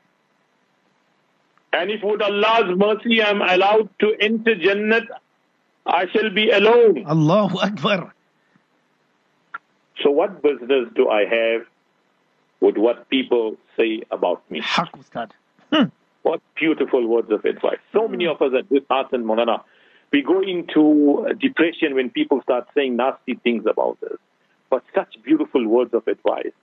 [1.72, 5.06] And if with Allah's mercy I'm allowed to enter Jannat,
[5.86, 7.04] I shall be alone.
[7.06, 8.14] Allahu Akbar.
[10.02, 11.66] So what business do I have
[12.60, 14.60] with what people say about me?
[14.62, 15.32] Haq, Ustad.
[15.72, 15.84] Hmm.
[16.22, 17.78] What beautiful words of advice.
[17.92, 19.62] So many of us at this heart and Monana,
[20.14, 24.18] we go into depression when people start saying nasty things about us.
[24.70, 26.54] But such beautiful words of advice.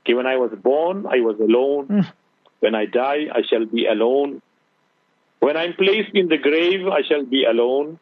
[0.00, 1.86] Okay, when I was born, I was alone.
[1.86, 2.12] Mm.
[2.58, 4.42] When I die, I shall be alone.
[5.38, 8.00] When I'm placed in the grave, I shall be alone.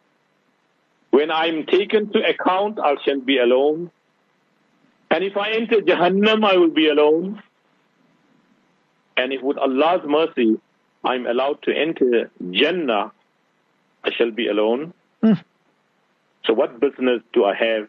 [1.10, 3.90] When I'm taken to account, I shall be alone.
[5.10, 7.42] And if I enter Jahannam, I will be alone.
[9.18, 10.58] And if with Allah's mercy,
[11.04, 13.12] I'm allowed to enter Jannah,
[14.04, 14.92] I shall be alone.
[15.22, 15.42] Mm.
[16.44, 17.88] So what business do I have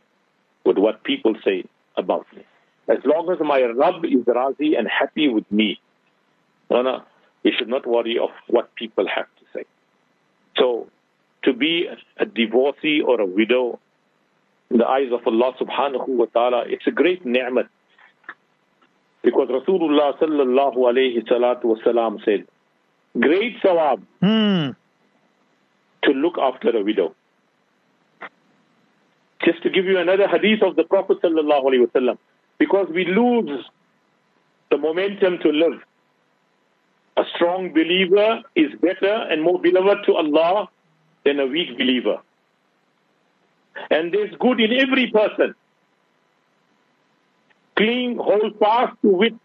[0.64, 1.66] with what people say
[1.98, 2.44] about me?
[2.88, 5.80] As long as my Rabb is razi and happy with me,
[6.70, 7.04] no, no,
[7.44, 9.66] we should not worry of what people have to say.
[10.58, 10.88] So
[11.44, 13.80] to be a divorcee or a widow
[14.70, 17.68] in the eyes of Allah subhanahu wa ta'ala, it's a great ni'mat.
[19.24, 22.46] Because Rasulullah sallallahu alayhi salatu wasalam said,
[23.20, 24.76] great sawab Mm.
[26.06, 27.14] To look after a widow.
[29.44, 32.18] Just to give you another hadith of the Prophet wasallam,
[32.58, 33.64] because we lose
[34.72, 35.82] the momentum to live.
[37.18, 40.68] A strong believer is better and more beloved to Allah
[41.24, 42.18] than a weak believer.
[43.90, 45.54] And there's good in every person.
[47.78, 49.36] Cling, hold fast to which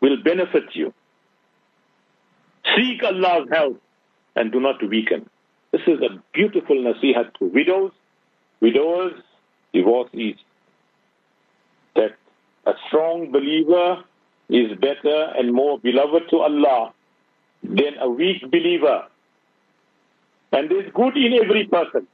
[0.00, 0.92] will benefit you.
[2.76, 3.80] Seek Allah's help
[4.36, 5.28] and do not weaken.
[5.72, 7.92] This is a beautiful nasihat to widows,
[8.60, 9.14] widowers,
[9.72, 10.36] divorcees.
[11.94, 12.16] That
[12.66, 14.02] a strong believer
[14.48, 16.92] is better and more beloved to Allah
[17.62, 19.06] than a weak believer.
[20.52, 22.08] And there's good in every person.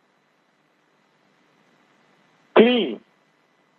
[2.56, 3.00] Cling,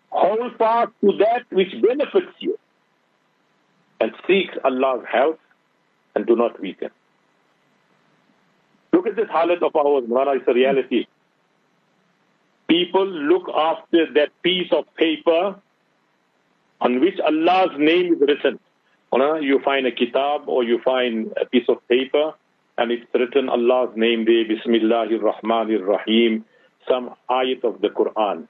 [0.10, 2.58] hold fast to that which benefits you,
[4.00, 5.40] and seek Allah's help
[6.16, 6.90] and do not weaken.
[8.98, 11.06] Look at this halat of ours, Mulana, it's a reality.
[12.68, 15.56] People look after that piece of paper
[16.82, 18.60] on which Allah's name is written.
[19.14, 22.34] You find a kitab or you find a piece of paper
[22.80, 26.44] and it's written Allah's name there, Bismillahir Rahmanir Rahim,
[26.90, 28.48] some ayat of the Quran.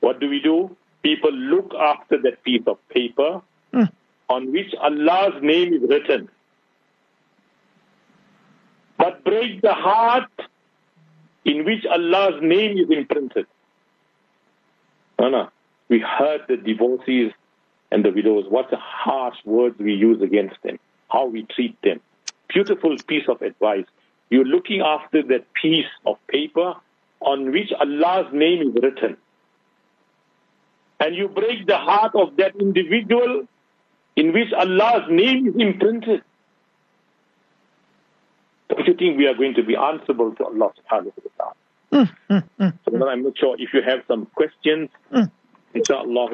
[0.00, 0.76] What do we do?
[1.02, 3.40] People look after that piece of paper
[3.72, 3.90] Mm.
[4.28, 6.28] on which Allah's name is written.
[9.04, 10.30] But break the heart
[11.44, 13.46] in which Allah's name is imprinted.
[15.18, 15.50] No, no.
[15.90, 17.30] We hurt the divorcees
[17.92, 18.46] and the widows.
[18.48, 20.78] What harsh words we use against them,
[21.10, 22.00] how we treat them.
[22.48, 23.84] Beautiful piece of advice.
[24.30, 26.72] You're looking after that piece of paper
[27.20, 29.18] on which Allah's name is written.
[30.98, 33.46] And you break the heart of that individual
[34.16, 36.22] in which Allah's name is imprinted.
[38.74, 41.54] Don't you think we are going to be answerable to Allah subhanahu wa ta'ala?
[42.84, 44.90] So then I'm not sure if you have some questions.
[45.12, 45.30] Mm.
[45.74, 46.28] Inshallah,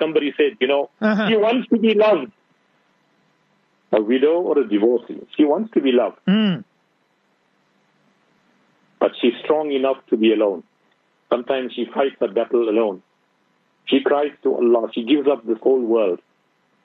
[0.00, 1.28] somebody said, you know, Uh-huh.
[1.28, 2.32] she wants to be loved.
[3.92, 5.20] A widow or a divorcee.
[5.36, 6.64] She wants to be loved, Mm.
[8.98, 10.64] but she's strong enough to be alone.
[11.30, 13.02] Sometimes she fights a battle alone.
[13.86, 14.88] She cries to Allah.
[14.92, 16.20] She gives up this whole world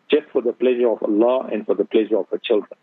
[0.10, 2.78] just for the pleasure of Allah and for the pleasure of her children.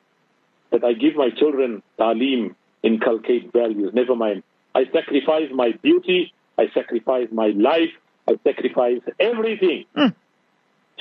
[0.71, 4.43] That I give my children talim, inculcate values, never mind.
[4.75, 7.91] I sacrifice my beauty, I sacrifice my life,
[8.29, 10.15] I sacrifice everything Mm.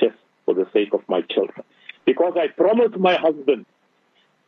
[0.00, 1.62] just for the sake of my children.
[2.06, 3.66] Because I promised my husband,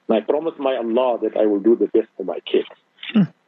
[0.09, 2.69] and I promised my Allah that I will do the best for my kids.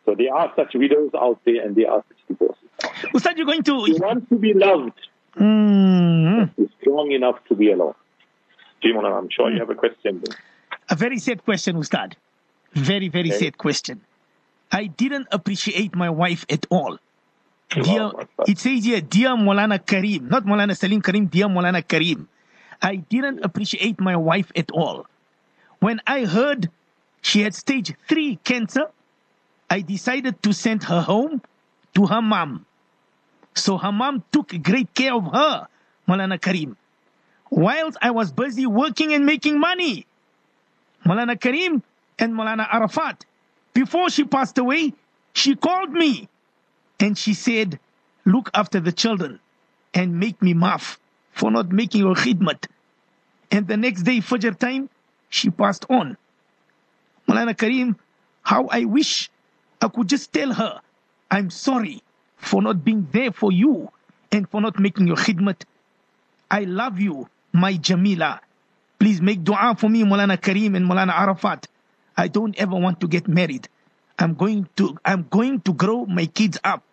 [0.04, 2.68] So there are such widows out there and there are such divorces.
[3.14, 4.02] Ustad, you're going She to.
[4.04, 4.98] wants to be loved.
[5.38, 6.50] Mm.
[6.56, 7.94] She's strong enough to be alone.
[8.82, 10.22] Jimon, I'm sure you have a question.
[10.92, 12.16] A very sad question, Ustad.
[12.74, 13.38] Very, very Okay.
[13.46, 14.02] sad question.
[14.70, 16.98] I didn't appreciate my wife at all.
[17.70, 18.12] Dear,
[18.46, 22.28] it says here, Dear Molana Karim, not Molana Saleem Karim, Dear Molana Karim.
[22.82, 25.06] I didn't appreciate my wife at all.
[25.80, 26.68] When I heard
[27.22, 28.86] she had stage 3 cancer,
[29.70, 31.40] I decided to send her home
[31.94, 32.66] to her mom.
[33.54, 35.68] So her mom took great care of her,
[36.06, 36.76] Molana Karim.
[37.50, 40.04] Whilst I was busy working and making money.
[41.04, 41.82] Molana Karim
[42.18, 43.24] and Molana Arafat.
[43.74, 44.92] Before she passed away,
[45.32, 46.28] she called me
[47.00, 47.78] and she said,
[48.24, 49.40] Look after the children
[49.94, 50.98] and make me maaf
[51.32, 52.66] for not making your khidmat.
[53.50, 54.88] And the next day, Fajr time,
[55.28, 56.16] she passed on.
[57.28, 57.96] Molana Karim,
[58.42, 59.30] how I wish
[59.80, 60.80] I could just tell her,
[61.30, 62.02] I'm sorry
[62.36, 63.90] for not being there for you
[64.30, 65.62] and for not making your khidmat.
[66.50, 68.40] I love you, my Jamila.
[69.02, 71.66] Please make dua for me, Molana Karim and Molana Arafat.
[72.16, 73.68] I don't ever want to get married.
[74.16, 76.84] I'm going to I'm going to grow my kids up.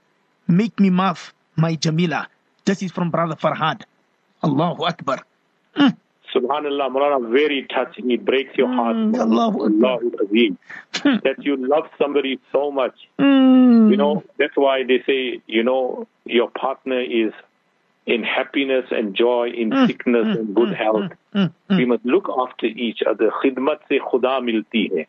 [0.48, 2.28] Make me maaf, my Jamila.
[2.66, 3.84] This is from Brother Farhad.
[4.44, 5.20] Allahu Akbar.
[5.78, 5.96] Mm.
[6.34, 8.10] Subhanallah, Mulana, very touching.
[8.10, 8.96] It breaks your heart.
[8.96, 9.66] Mm, Allahu.
[9.70, 10.58] Allahu Azim.
[11.22, 12.96] that you love somebody so much.
[13.20, 13.92] Mm.
[13.92, 17.34] You know, that's why they say, you know, your partner is
[18.08, 21.12] in happiness and joy, in Mm, sickness mm, and good mm, health.
[21.34, 21.78] Mm, mm.
[21.78, 23.32] We must look after each other.
[23.44, 25.08] Khidmat se khuda milti hai.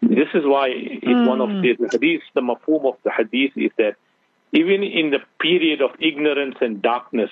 [0.00, 1.62] This is why it's one of Mm.
[1.62, 3.96] the hadith, the mafhum of the hadith is that
[4.52, 7.30] even in the period of ignorance and darkness,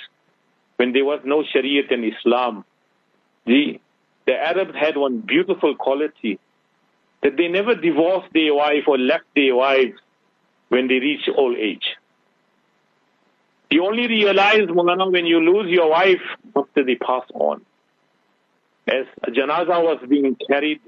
[0.77, 2.65] when there was no Shariat and Islam,
[3.47, 3.81] the,
[4.27, 6.39] the Arabs had one beautiful quality
[7.23, 9.99] that they never divorced their wife or left their wives
[10.69, 11.87] when they reach old age.
[13.71, 16.23] You only realize, Mulana, when you lose your wife
[16.57, 17.65] after they pass on.
[18.87, 20.81] As a janaza was being carried,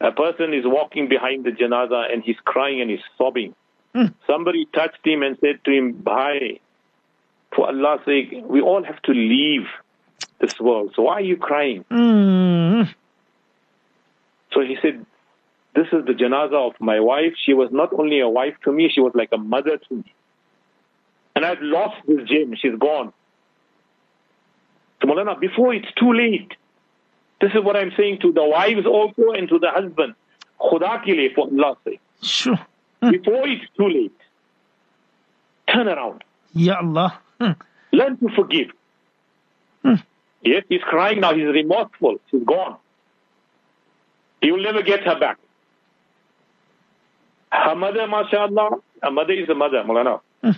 [0.00, 3.54] a person is walking behind the janaza and he's crying and he's sobbing.
[3.94, 4.14] Mm.
[4.26, 6.60] Somebody touched him and said to him, Bhai,
[7.54, 9.66] for Allah's sake, we all have to leave
[10.40, 10.92] this world.
[10.96, 11.84] So why are you crying?
[11.90, 12.92] Mm.
[14.52, 15.04] So he said,
[15.74, 17.34] This is the janaza of my wife.
[17.44, 20.14] She was not only a wife to me, she was like a mother to me.
[21.34, 22.54] And I've lost this gem.
[22.60, 23.12] She's gone.
[25.00, 26.52] So Maulana, before it's too late,
[27.42, 30.14] this is what I'm saying to the wives also and to the husband.
[30.60, 32.00] Khuda ke liye, for Allah's sake.
[32.22, 32.58] Sure.
[33.00, 34.16] Before it's too late,
[35.68, 36.22] turn around.
[36.54, 37.18] Ya Allah.
[37.40, 37.56] Mm.
[37.90, 38.68] Learn to forgive.
[39.82, 39.94] Hmm.
[40.42, 41.34] Yes, he's crying now.
[41.34, 42.20] He's remorseful.
[42.30, 42.76] She's gone.
[44.40, 45.38] He will never get her back.
[47.50, 48.70] Her mother, mashallah,
[49.02, 50.20] her mother is a mother, Mulana.
[50.44, 50.52] Hmm.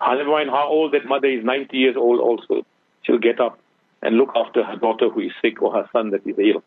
[0.00, 2.66] Never mind how old that mother is, 90 years old also.
[3.04, 3.58] She'll get up
[4.04, 6.62] and look after her daughter who is sick or her son that is ill.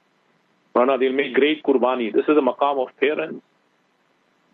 [0.76, 2.12] Mulana, they'll make great kurbani.
[2.12, 3.42] This is the maqam of parents.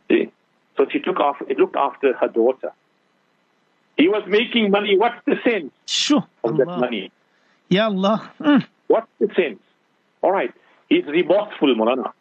[0.09, 0.31] See?
[0.77, 2.71] So she took off, it looked after her daughter.
[3.97, 4.97] He was making money.
[4.97, 6.25] What's the sense Sure.
[6.43, 7.11] of that money?
[7.69, 8.31] Ya Allah.
[8.39, 8.65] Mm.
[8.88, 9.59] What's the sense?
[10.21, 10.51] All right.
[10.89, 12.11] He's remorseful, Mulana.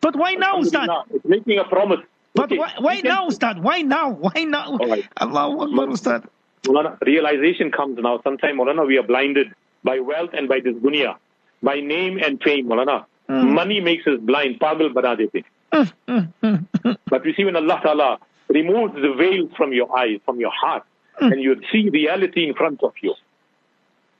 [0.00, 0.88] But why now, Ustad?
[1.10, 2.00] It's making a promise.
[2.34, 3.62] But Okay, why, why now, Ustad?
[3.62, 4.10] Why now?
[4.10, 4.76] Why now?
[4.80, 5.04] All right.
[5.20, 6.28] Allahu Akbar, Ustad.
[6.64, 8.20] Mulana, realization comes now.
[8.22, 9.48] Sometimes, Mulana, we are blinded
[9.84, 11.16] by wealth and by this dunya,
[11.62, 13.04] by name and fame, Mulana.
[13.28, 13.52] Mm.
[13.52, 14.58] Money makes us blind.
[14.58, 15.44] Pagal bana dete.
[15.72, 16.96] Mm, mm, mm, mm.
[17.06, 18.18] But we see when Allah Ta'ala
[18.48, 20.84] removes the veil from your eyes, from your heart,
[21.20, 23.14] and you see reality in front of you.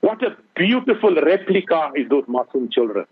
[0.01, 3.05] What a beautiful replica is those Masoom children.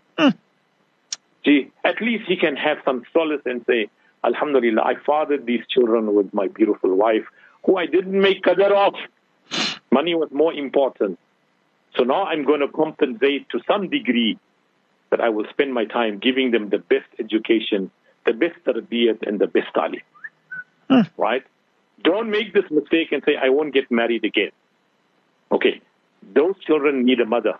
[1.44, 3.88] See, at least he can have some solace and say,
[4.24, 7.24] Alhamdulillah, I fathered these children with my beautiful wife,
[7.64, 8.94] who I didn't make qadar of.
[9.90, 11.18] Money was more important.
[11.98, 14.38] So now I'm going to compensate to some degree
[15.10, 17.90] that I will spend my time giving them the best education,
[18.24, 20.02] the best tarbiyat, and the best talim.
[20.88, 21.10] Mm.
[21.16, 21.42] Right?
[22.04, 24.50] Don't make this mistake and say, I won't get married again.
[25.50, 25.80] Okay.
[26.34, 27.54] Those children need a mother.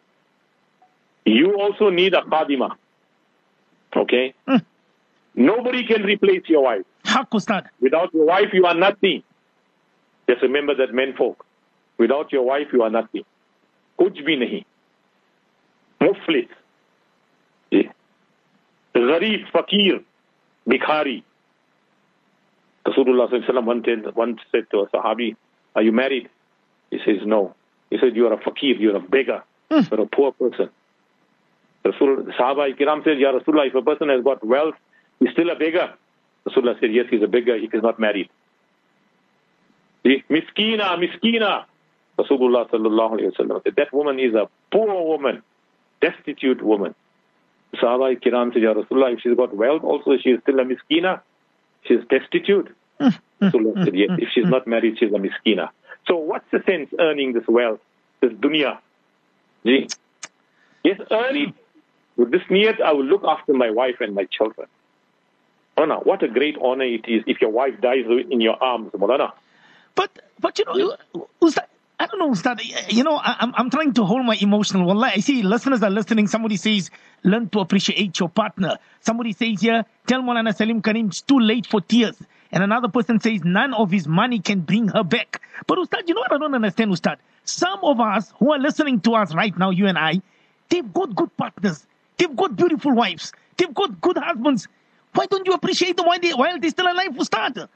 [1.24, 2.76] You also need a qadima.
[3.96, 4.34] Okay?
[4.46, 4.64] Mm.
[5.34, 6.84] Nobody can replace your wife.
[7.80, 9.24] Without your wife, you are nothing.
[10.28, 11.44] Just remember that men folk.
[11.98, 13.24] Without your wife, you are nothing.
[13.97, 14.61] कुछ भी नहीं
[16.03, 16.49] मुफलिस
[17.73, 17.83] जी
[18.97, 20.03] गरीब फकीर
[20.69, 21.23] भिखारी
[22.85, 25.35] Rasulullah sallallahu once said, once said to a Sahabi,
[25.73, 26.29] Are you married?
[26.91, 27.55] He says, No.
[27.89, 29.89] He said, You are a fakir, you're a beggar, Mm.
[29.89, 30.69] you're a poor person.
[31.85, 34.75] Rasul, Sahaba Kiram said, Ya Rasulullah, if a person has got wealth,
[35.21, 35.93] he's still a beggar.
[36.45, 38.29] Rasulullah said, Yes, he's a beggar if he's not married.
[40.05, 41.63] See, Miskina, miskina.
[42.18, 45.42] Rasulullah sallallahu alayhi wa said, That woman is a poor woman,
[46.00, 46.94] destitute woman.
[47.76, 51.20] Sahaba Kiram said, Ya Rasulullah, if she's got wealth also, she is still a miskina.
[51.84, 52.74] She's destitute.
[53.00, 55.68] Mm, mm, Rasulullah said, yes, mm, if she's not married, she's a miskina.
[56.08, 57.80] So what's the sense earning this wealth,
[58.20, 58.78] this dunya?
[59.64, 59.88] See?
[60.82, 61.54] Yes, earn it.
[62.16, 64.66] With this niyat, I will look after my wife and my children.
[65.76, 69.32] Mulana, what a great honor it is if your wife dies in your arms, Mulana.
[69.94, 70.10] But
[70.40, 70.96] but you know,
[71.40, 71.67] Ustad,
[72.00, 72.60] I don't know, Ustad.
[72.92, 74.86] You know, I, I'm I'm trying to hold my emotional.
[74.86, 76.28] Wallah, I see listeners are listening.
[76.28, 76.90] Somebody says,
[77.24, 78.76] learn to appreciate your partner.
[79.00, 82.16] Somebody says here, tell Maulana Saleem Karim it's too late for tears.
[82.52, 85.42] And another person says none of his money can bring her back.
[85.66, 87.18] But Ustad, you know what I don't understand, Ustad?
[87.44, 90.22] Some of us who are listening to us right now, you and I,
[90.68, 91.84] they've got good partners.
[92.16, 93.32] They've got beautiful wives.
[93.56, 94.68] They've got good husbands.
[95.14, 97.68] Why don't you appreciate them while, they, while they're still alive, Ustad?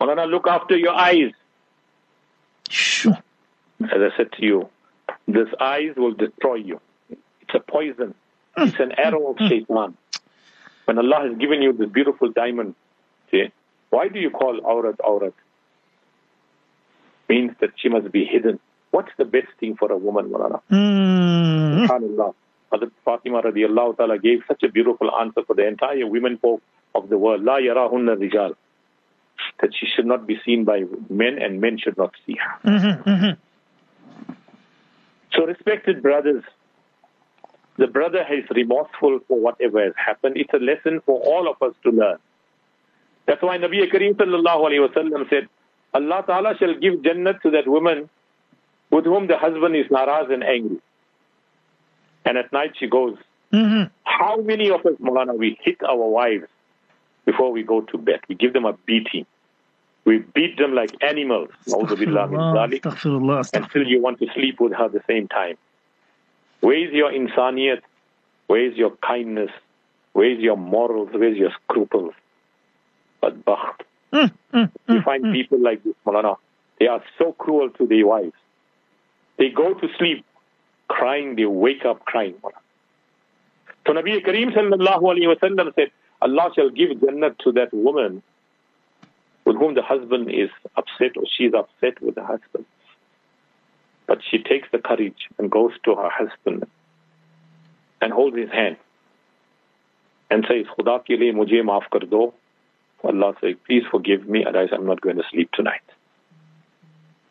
[0.00, 1.32] Mulana, look after your eyes.
[2.68, 3.18] Sure.
[3.82, 4.68] As I said to you,
[5.28, 6.80] these eyes will destroy you.
[7.10, 8.14] It's a poison.
[8.56, 9.96] It's an arrow of shaitan.
[10.86, 12.74] When Allah has given you this beautiful diamond,
[13.30, 13.50] see,
[13.90, 15.34] why do you call aurat aurat?
[17.28, 18.60] Means that she must be hidden.
[18.92, 20.60] What's the best thing for a woman, Malana?
[20.70, 21.86] Mm.
[21.86, 22.34] SubhanAllah.
[22.72, 26.62] Hazrat Fatima radiallahu ta'ala gave such a beautiful answer for the entire women folk
[26.94, 27.44] of the world.
[27.44, 28.54] La yarahunna rijal.
[29.60, 32.70] That she should not be seen by men and men should not see her.
[32.70, 34.32] Mm-hmm, mm-hmm.
[35.32, 36.42] So respected brothers,
[37.76, 40.36] the brother is remorseful for whatever has happened.
[40.36, 42.18] It's a lesson for all of us to learn.
[43.26, 45.48] That's why Nabi Kareem sallallahu alayhi wa said,
[45.92, 48.08] Allah Ta'ala shall give Jannat to that woman
[48.90, 50.78] with whom the husband is naraz and angry.
[52.24, 53.16] And at night she goes,
[53.52, 53.84] Mm-hmm.
[54.02, 56.48] how many of us, Mulana, we hit our wives
[57.26, 58.20] before we go to bed?
[58.28, 59.26] We give them a beating.
[60.04, 61.50] We beat them like animals.
[61.68, 63.70] Na'udhu billah min Astaghfirullah, astaghfirullah, astaghfirullah.
[63.70, 65.56] still you want to sleep with her at the same time.
[66.60, 67.82] Where is your insaniyat?
[68.46, 69.50] Where is your kindness?
[70.12, 71.10] Where is your morals?
[71.12, 72.14] Where is your scruples?
[73.20, 73.80] But bakht.
[74.12, 75.32] Mm, mm, You mm, find mm.
[75.32, 76.36] people like this, Malana.
[76.78, 78.32] They are so cruel to their wives.
[79.38, 80.24] They go to sleep
[80.88, 82.34] crying, they wake up crying.
[83.86, 85.90] So Nabi Kareem sallallahu alayhi wa sallam said,
[86.20, 88.22] Allah shall give Jannat to that woman
[89.44, 92.64] with whom the husband is upset or she is upset with the husband.
[94.06, 96.66] But she takes the courage and goes to her husband
[98.00, 98.76] and holds his hand
[100.30, 102.32] and says, Khuda ke liye mujhe maaf kar do.
[103.04, 105.82] Allah says, please forgive me, otherwise I'm not going to sleep tonight.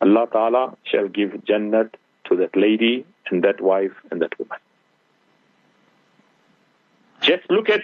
[0.00, 1.90] Allah Ta'ala shall give Jannat
[2.28, 4.58] to that lady and that wife and that woman.
[7.20, 7.80] Just look at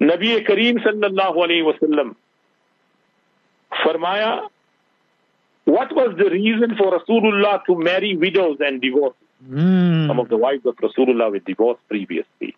[0.00, 2.16] Nabi Kareem sallallahu alayhi wa sallam.
[3.72, 4.48] Farmaya,
[5.64, 9.14] what was the reason for Rasulullah to marry widows and divorce?
[9.48, 10.06] Mm.
[10.06, 12.56] Some of the wives of Rasulullah were divorced previously.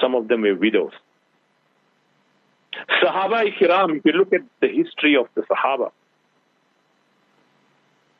[0.00, 0.92] Some of them were widows.
[3.02, 5.90] Sahaba Ikram, if you look at the history of the Sahaba,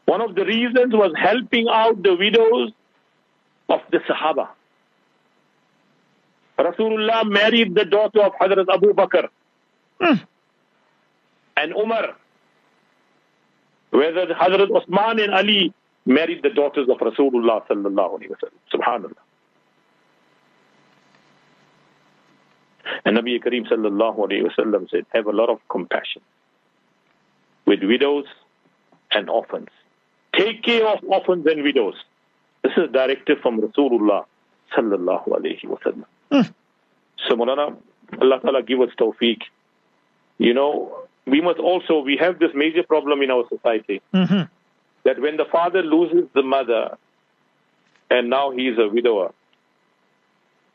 [0.06, 2.72] one of the reasons was helping out the widows
[3.68, 4.48] of the Sahaba.
[6.58, 9.28] Rasulullah married the daughter of Hazrat Abu Bakr
[10.00, 10.20] Mm.
[11.56, 12.14] and Umar.
[13.90, 15.74] Whether Hazrat Osman and Ali
[16.06, 18.58] married the daughters of Rasulullah sallallahu alaihi wasallam.
[18.72, 19.22] Subhanallah.
[23.04, 26.22] And Nabi Kareem sallallahu alayhi wasallam said, have a lot of compassion
[27.66, 28.24] with widows
[29.10, 29.68] and orphans.
[30.34, 31.94] Take care of orphans and widows.
[32.62, 34.24] This is a directive from Rasulullah
[34.76, 36.04] sallallahu alayhi wasallam.
[36.30, 37.76] So Mulana,
[38.20, 39.42] Allah Ta'ala give us tawfiq.
[40.38, 44.42] You know, we must also, we have this major problem in our society Mm-hmm.
[45.04, 46.96] that when the father loses the mother
[48.10, 49.32] and now he is a widower,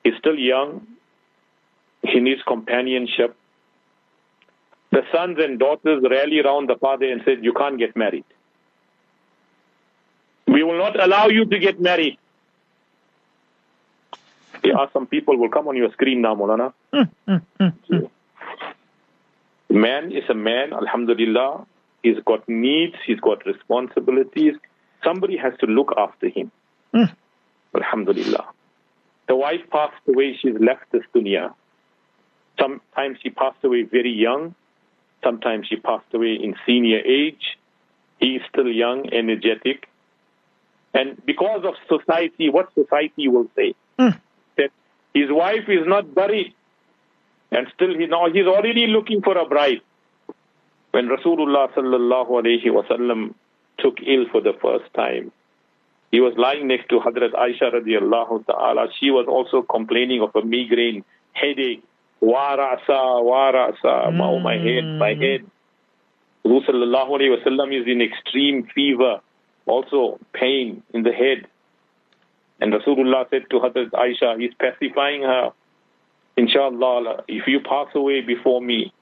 [0.04, 0.86] he's still young,
[2.04, 3.36] he needs companionship.
[4.92, 8.26] The sons and daughters rally around the father and said, You can't get married.
[10.48, 12.18] We will not allow you to get married.
[14.64, 16.74] There are some people will come on your screen now, Molana.
[16.94, 18.10] Mm, mm, mm, mm.
[19.70, 21.66] Man is a man, alhamdulillah.
[22.02, 24.56] He's got needs, he's got responsibilities.
[25.04, 26.52] Somebody has to look after him.
[26.94, 27.14] Mm.
[27.76, 28.46] Alhamdulillah.
[29.28, 31.54] The wife passed away, she's left this dunya.
[32.60, 34.54] Sometimes she passed away very young.
[35.24, 37.58] Sometimes she passed away in senior age.
[38.20, 39.88] He is still young, energetic.
[40.94, 43.74] And because of society, what society will say?
[43.98, 44.20] Mm.
[45.14, 46.54] His wife is not buried.
[47.52, 49.82] And still he now he's already looking for a bride.
[50.92, 53.36] When Rasulullah sallallahu alayhi wasallam
[53.80, 55.32] took ill for the first time,
[56.12, 58.88] he was lying next to Hadrat Aisha radiallahu ta'ala.
[59.00, 61.04] She was also complaining of a migraine,
[61.34, 61.84] headache,
[62.22, 65.22] warasa, warasa, oh my head, my hmm.
[65.22, 65.46] head.
[66.46, 69.22] Rasul sallallahu alayhi wasallam is in extreme fever,
[69.66, 71.48] also pain in the head.
[72.60, 75.52] And Rasulullah said to Hadrat Aisha, he's pacifying her.
[76.38, 78.94] Inshallah, if you pass away before me,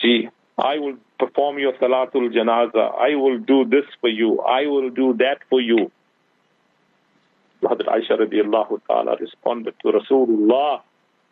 [0.00, 0.28] gee,
[0.58, 2.94] I will perform your salatul janaza.
[2.98, 4.40] I will do this for you.
[4.40, 5.90] I will do that for you.
[7.62, 10.82] Hadrat Aisha radiallahu ta'ala responded to Rasulullah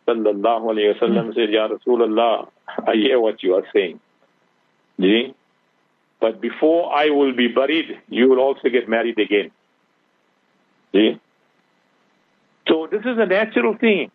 [0.07, 2.49] sallallahu alayhi wa sallam said, Ya Rasulullah,
[2.87, 3.99] I hear what you are saying.
[4.99, 5.33] Gee,
[6.19, 9.51] but before I will be buried, you will also get married again.
[10.93, 11.19] See?
[12.73, 14.09] So this is a natural thing.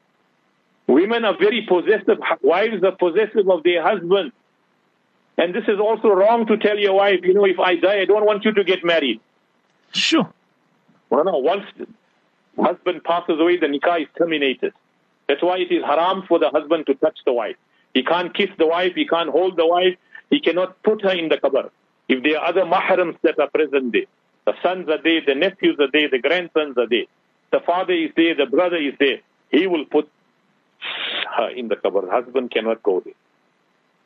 [0.88, 2.18] Women are very possessive.
[2.42, 4.32] Wives are possessive of their husband.
[5.36, 8.04] And this is also wrong to tell your wife, you know, if I die, I
[8.04, 9.20] don't want you to get married.
[9.92, 10.28] Sure.
[11.08, 11.86] Well, no, once the
[12.60, 14.72] husband passes away, the nikah is terminated.
[15.28, 17.56] That's why it is haram for the husband to touch the wife.
[17.94, 19.96] He can't kiss the wife, he can't hold the wife,
[20.30, 21.70] he cannot put her in the qabr.
[22.08, 24.06] If there are other mahrams that are present there,
[24.46, 27.04] the sons are there, the nephews are there, the grandsons are there,
[27.50, 29.18] the father is there, the brother is there,
[29.50, 30.08] he will put
[31.36, 32.04] her in the qabr.
[32.04, 33.14] The husband cannot go there.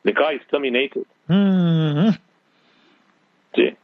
[0.03, 1.05] The Nikah is terminated.
[1.27, 2.09] Hmm.
[3.55, 3.75] See?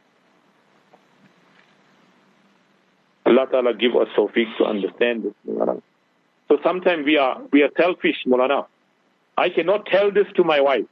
[3.25, 5.33] Allah Ta'ala give us tawfiq to understand this.
[5.47, 5.81] Mulana.
[6.47, 8.65] So sometimes we are we are selfish, Mulana.
[9.37, 10.85] I cannot tell this to my wife.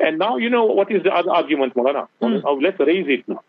[0.00, 2.06] And now you know what is the other argument, Mulana.
[2.22, 2.62] Mm.
[2.62, 3.42] Let's raise it now.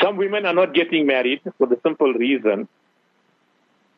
[0.00, 2.68] Some women are not getting married for the simple reason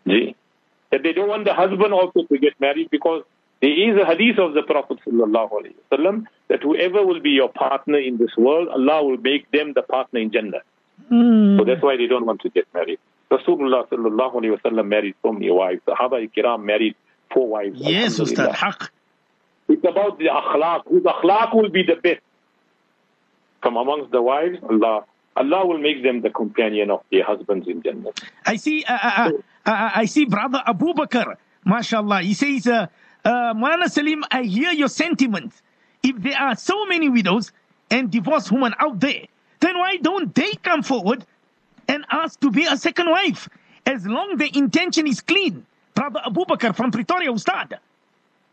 [0.04, 3.22] that they don't want the husband also to get married because
[3.60, 8.18] there is a hadith of the Prophet ﷺ that whoever will be your partner in
[8.18, 10.60] this world, Allah will make them the partner in Jannah.
[11.08, 11.58] Hmm.
[11.58, 12.98] So that's why they don't want to get married.
[13.30, 15.80] Rasulullah wa married so many wives.
[15.86, 16.94] Sahaba kiram married
[17.32, 17.80] four wives.
[17.80, 18.20] Yes.
[18.20, 18.92] Ustad, haq.
[19.68, 20.82] It's about the akhlaq.
[20.86, 22.20] Whose akhlaq will be the best?
[23.62, 25.04] From amongst the wives, Allah,
[25.36, 28.10] Allah will make them the companion of their husbands in Jannah.
[28.46, 29.30] I see, uh, uh,
[29.66, 32.22] uh, uh, I see brother Abu Bakr, mashallah.
[32.22, 32.86] He says, uh,
[33.24, 35.62] uh, Mulana Saleem, I hear your sentiments.
[36.02, 37.50] If there are so many widows
[37.90, 39.22] and divorced women out there,
[39.60, 41.24] then why don't they come forward
[41.88, 43.48] and ask to be a second wife?
[43.86, 45.66] As long the intention is clean.
[45.94, 47.78] Brother Abu Bakr from Pretoria, Ustad.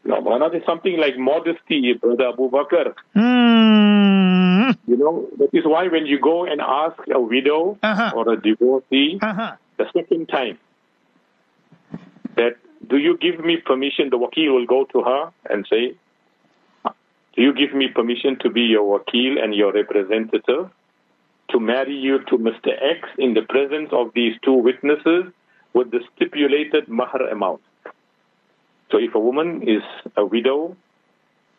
[0.03, 2.93] No, Mana, there's something like modesty, brother Abu Bakr.
[3.13, 4.10] Hmm.
[4.87, 8.11] You know, that is why when you go and ask a widow Uh-huh.
[8.15, 9.55] or a divorcee, Uh-huh.
[9.77, 10.57] the second time,
[12.35, 12.55] that
[12.87, 14.09] do you give me permission?
[14.09, 15.95] The wakil will go to her and say,
[17.35, 20.69] Do you give me permission to be your wakil and your representative
[21.51, 22.71] to marry you to Mr.
[22.97, 25.25] X in the presence of these two witnesses
[25.73, 27.61] with the stipulated mahr amount?
[28.91, 29.83] So if a woman is
[30.17, 30.75] a widow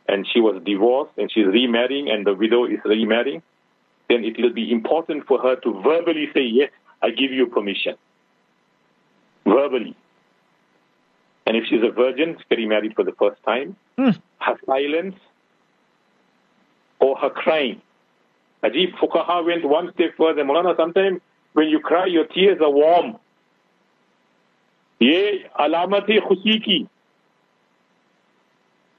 [0.08, 3.42] and she was divorced and she's remarrying and the widow is remarrying,
[4.08, 6.70] then it will be important for her to verbally say, Yes,
[7.02, 7.94] I give you permission.
[9.46, 9.96] Verbally.
[11.46, 14.18] And if she's a virgin, getting married for the first time, Mm.
[14.38, 15.16] her silence
[17.00, 17.82] or her crying.
[18.62, 20.44] Ajib Fuqaha went one step further.
[20.44, 21.20] Mulana, sometimes
[21.52, 23.16] when you cry, your tears are warm.
[25.00, 26.88] Ye alamati khushi ki.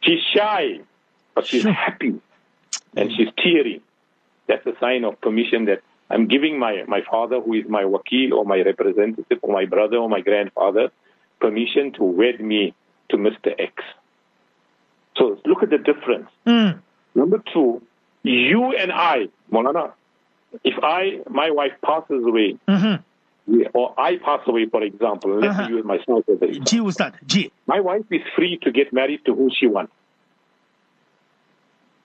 [0.01, 0.81] She's shy,
[1.35, 1.71] but she's Sure.
[1.71, 2.19] happy
[2.95, 3.81] and she's tearing.
[4.47, 8.31] That's a sign of permission that I'm giving my, my father, who is my wakil
[8.33, 10.91] or my representative or my brother or my grandfather,
[11.39, 12.73] permission to wed me
[13.09, 13.53] to Mr.
[13.57, 13.73] X.
[15.17, 16.29] So look at the difference.
[16.45, 16.79] Hmm.
[17.15, 17.81] Number two,
[18.23, 19.91] you and I, Molana,
[20.63, 23.61] if I, my wife passes away, Mm-hmm.
[23.73, 25.69] or I pass away, for example, let's Uh-huh.
[25.69, 26.65] use myself as an example.
[26.65, 27.51] Ji, Ustad.
[27.67, 29.91] My wife is free to get married to who she wants.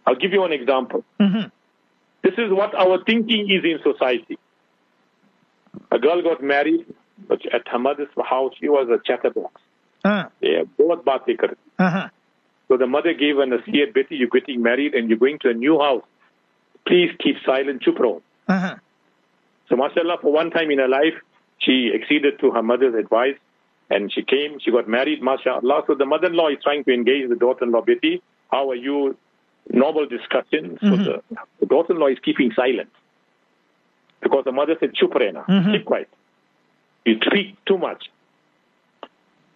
[0.08, 1.04] I'll give you an example.
[1.20, 1.48] Mm-hmm.
[2.22, 4.38] This is what our thinking is in society.
[5.92, 6.86] A girl got married,
[7.28, 9.60] but at her mother's house, she was a chatterbox.
[10.04, 11.56] Uh, Yeah, both baatein karti.
[11.78, 12.08] uh-huh.
[12.68, 15.54] So the mother gave an nasiyat, Betty, you're getting married and you're going to a
[15.54, 16.04] new house.
[16.86, 18.22] Please keep silent, chup raho.
[18.48, 18.76] Uh-huh.
[19.68, 21.16] So mashallah, for one time in her life,
[21.58, 23.36] she acceded to her mother's advice
[23.90, 25.82] and she came, she got married, mashallah.
[25.86, 29.16] So the mother-in-law is trying to engage the daughter-in-law, Betty, how are you?
[29.70, 30.78] Normal discussion.
[30.80, 31.22] So the,
[31.60, 32.88] the daughter-in-law is keeping silent.
[34.20, 35.72] Because the mother said, chup rehna, Mhm.
[35.72, 36.08] keep quiet.
[37.04, 38.10] You speak too much.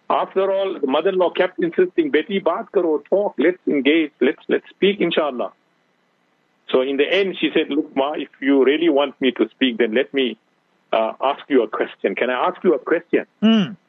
[0.09, 5.01] After all, the mother-in-law kept insisting, Betty, baat karo, talk, let's engage, let's, let's speak,
[5.01, 5.51] inshallah.
[6.69, 9.77] So in the end, she said, look, Ma, if you really want me to speak,
[9.77, 10.37] then let me
[10.91, 12.15] uh, ask you a question.
[12.15, 13.25] Can I ask you a question?
[13.41, 13.75] Mm.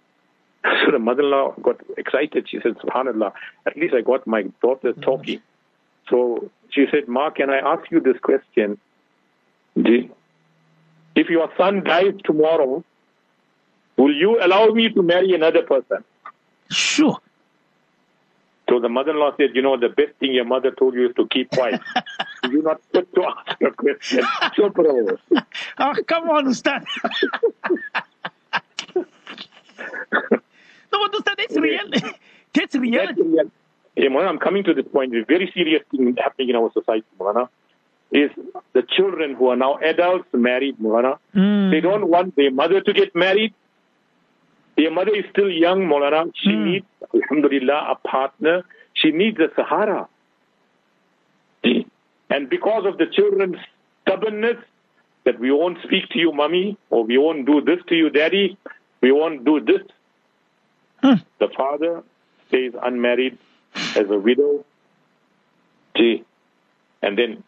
[0.84, 2.48] So the mother-in-law got excited.
[2.48, 3.32] She said, Subhanallah,
[3.66, 5.40] at least I got my daughter talking.
[6.08, 8.78] So she said, Ma, can I ask you this question?
[9.76, 12.84] If your son dies tomorrow,
[13.96, 16.04] will you allow me to marry another person?
[16.70, 17.18] Sure.
[18.68, 21.26] So the mother-in-law said, you know, the best thing your mother told you is to
[21.28, 21.80] keep quiet.
[22.50, 24.24] You're not fit to ask a question.
[24.56, 25.18] So, bro.
[25.78, 26.84] Oh, come on, Ustad.
[28.94, 29.04] no,
[30.90, 31.90] but Ustad, that's real.
[31.92, 32.18] That's
[32.54, 33.22] That's reality.
[33.22, 33.50] real.
[33.96, 35.14] Yeah, Mona, I'm coming to this point.
[35.14, 37.48] A very serious thing happening in our society, Mona,
[38.10, 38.30] is
[38.72, 41.18] the children who are now adults married, Mona.
[41.34, 41.70] Mm.
[41.70, 43.54] They don't want their mother to get married.
[44.76, 46.32] Their mother is still young, Molana.
[46.34, 46.64] She Hmm.
[46.64, 48.64] needs, alhamdulillah, a partner.
[48.94, 50.08] She needs a Sahara.
[52.30, 53.56] And because of the children's
[54.02, 54.56] stubbornness,
[55.24, 58.58] that we won't speak to you, mommy, or we won't do this to you, daddy,
[59.00, 59.82] we won't do this.
[61.02, 61.14] Hmm.
[61.38, 62.02] The father
[62.48, 63.38] stays unmarried
[63.74, 64.64] as a widow.
[65.96, 66.24] Gee.
[67.02, 67.44] And then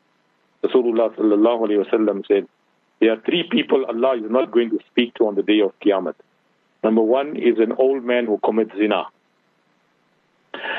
[0.62, 2.47] Rasulullah sallallahu alayhi wasallam said,
[3.01, 5.72] there are three people Allah is not going to speak to on the day of
[5.81, 6.14] Qiyamah.
[6.83, 9.05] Number one is an old man who commits zina.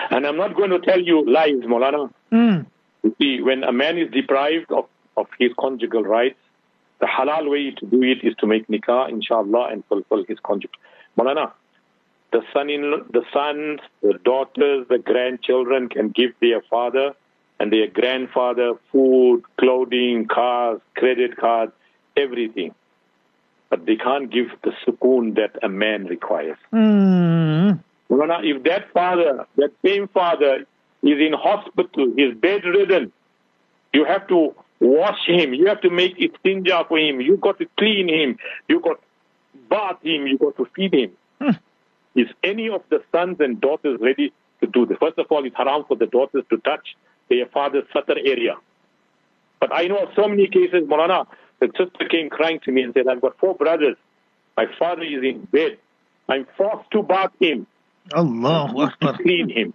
[0.10, 2.12] And I'm not going to tell you lies, Molana.
[2.32, 2.66] Mm.
[3.04, 4.86] You see, when a man is deprived of,
[5.16, 6.39] of his conjugal rights,
[7.00, 10.80] the halal way to do it is to make nikah, inshallah, and fulfill his conjugal.
[11.18, 11.52] Molana,
[12.32, 17.13] the son in the sons, the daughters, the grandchildren can give their father
[17.59, 21.71] and their grandfather food, clothing, cars, credit cards,
[22.15, 22.73] everything.
[23.69, 26.57] But they can't give the sukoon that a man requires.
[26.73, 27.80] Mm.
[28.09, 30.65] If that father, that same father,
[31.03, 33.11] is in hospital, he's bedridden,
[33.93, 37.65] you have to wash him, you have to make istinja for him, you got to
[37.78, 41.11] clean him, you got to bath him, you got to feed him.
[41.41, 41.51] Hmm.
[42.18, 44.97] Is any of the sons and daughters ready to do this?
[44.99, 46.95] First of all, it's haram for the daughters to touch
[47.30, 48.55] their father's satar area.
[49.59, 51.28] But I know of so many cases, Morana,
[51.59, 53.97] the sister came crying to me and said, I've got four brothers.
[54.57, 55.78] My father is in bed.
[56.28, 57.68] I'm forced to bath him,
[58.13, 59.18] Akbar.
[59.22, 59.74] clean him.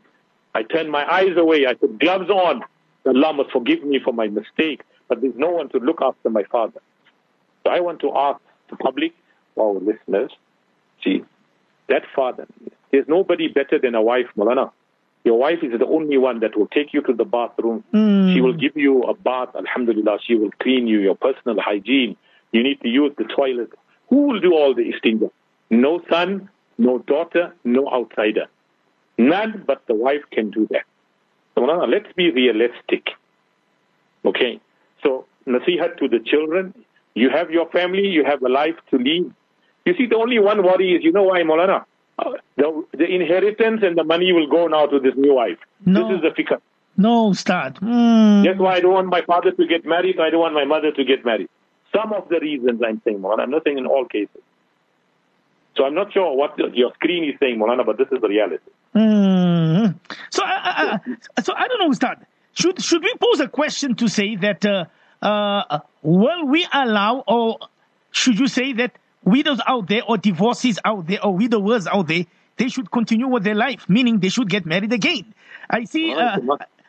[0.53, 1.66] I turned my eyes away.
[1.66, 2.62] I put gloves on.
[3.07, 6.43] Allah must forgive me for my mistake, but there's no one to look after my
[6.45, 6.80] father.
[7.64, 9.12] So I want to ask the public,
[9.57, 10.32] our listeners,
[11.05, 11.22] see,
[11.93, 12.47] that father,
[12.90, 14.72] there's nobody better than a wife, Mulana.
[15.24, 17.84] Your wife is the only one that will take you to the bathroom.
[17.95, 18.34] Mm.
[18.34, 20.18] She will give you a bath, alhamdulillah.
[20.26, 22.16] She will clean you, your personal hygiene.
[22.51, 23.70] You need to use the toilet.
[24.09, 25.30] Who will do all the istinja?
[25.70, 28.47] No son, no daughter, no outsider.
[29.16, 30.84] None but the wife can do that.
[31.55, 33.11] So let's be realistic.
[34.24, 34.61] Okay?
[35.03, 36.74] So, nasihat to the children.
[37.14, 39.32] You have your family, you have a life to lead.
[39.85, 41.85] You see, the only one worry is, you know why, Molana?
[42.18, 45.59] Uh, the, the inheritance and the money will go now to this new wife.
[45.85, 46.09] No.
[46.09, 46.61] This is the fikr.
[46.97, 47.76] No, Ustad.
[47.76, 48.45] Mm.
[48.45, 50.20] That's why I don't want my father to get married.
[50.20, 51.49] I don't want my mother to get married.
[51.95, 53.41] Some of the reasons I'm saying, Molana.
[53.41, 54.43] I'm not saying in all cases.
[55.76, 58.62] So I'm not sure what your screen is saying, Molana, but this is the reality.
[58.95, 59.95] Mm.
[60.30, 62.26] So, I, I, so I don't know, Ustad.
[62.55, 64.85] Should should we pose a question to say that uh,
[65.22, 67.59] uh, will we allow, or
[68.11, 68.93] should you say that
[69.25, 72.25] widows out there, or divorces out there, or widowers out there,
[72.57, 75.35] they should continue with their life, meaning they should get married again?
[75.70, 76.12] I see.
[76.14, 76.39] Uh,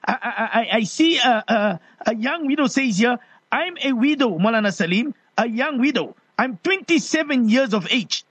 [0.05, 3.17] I, I, I, see uh, uh, a young widow says here,
[3.51, 6.15] I'm a widow, Malana Saleem, a young widow.
[6.37, 8.25] I'm 27 years of age.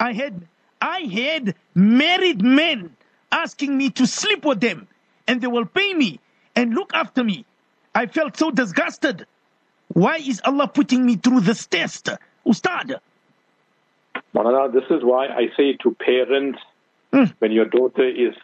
[0.00, 0.46] I had
[0.80, 2.96] I had married men
[3.32, 4.86] asking me to sleep with them,
[5.26, 6.20] and they will pay me
[6.54, 7.44] and look after me.
[7.94, 9.26] I felt so disgusted.
[9.88, 12.08] Why is Allah putting me through this test?
[12.46, 13.00] Ustad.
[14.38, 16.60] Molana, this is why I say to parents,
[17.12, 17.32] Mm.
[17.40, 18.34] when your daughter is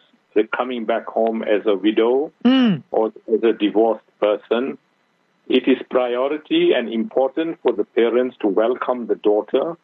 [0.51, 2.83] coming back home as a widow Mm.
[2.91, 4.79] or as a divorced person,
[5.49, 9.77] it is priority and important for the parents to welcome the daughter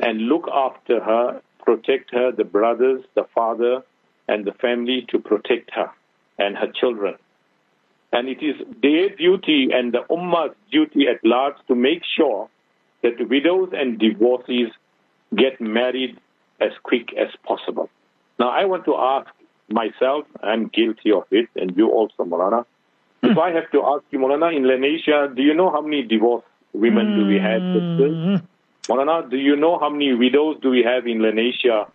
[0.00, 3.84] and look after her, protect her, the brothers, the father,
[4.26, 5.90] and the family to protect her
[6.38, 7.14] and her children.
[8.12, 12.48] And it is their duty and the Ummah's duty at large to make sure
[13.02, 14.70] that the widows and divorcees
[15.36, 16.18] get married
[16.60, 17.88] as quick as possible.
[18.38, 19.30] Now, I want to ask
[19.68, 22.64] myself, I'm guilty of it, and you also, Molana.
[23.22, 23.30] Hmm.
[23.30, 26.46] If I have to ask you, Molana, in Lenasia, do you know how many divorced
[26.72, 27.60] women do we have?
[27.60, 28.14] sisters?
[28.14, 28.34] Hmm.
[28.34, 28.42] Mm.
[28.88, 31.90] Molana, do you know how many widows do we have in Lenasia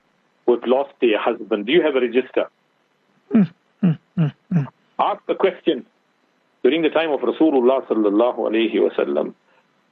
[0.46, 1.66] who have lost their husband?
[1.66, 2.50] Do you have a register?
[3.32, 3.44] Hmm.
[5.00, 5.86] Ask the question.
[6.64, 9.34] During the time of Rasulullah sallallahu alayhi wasallam,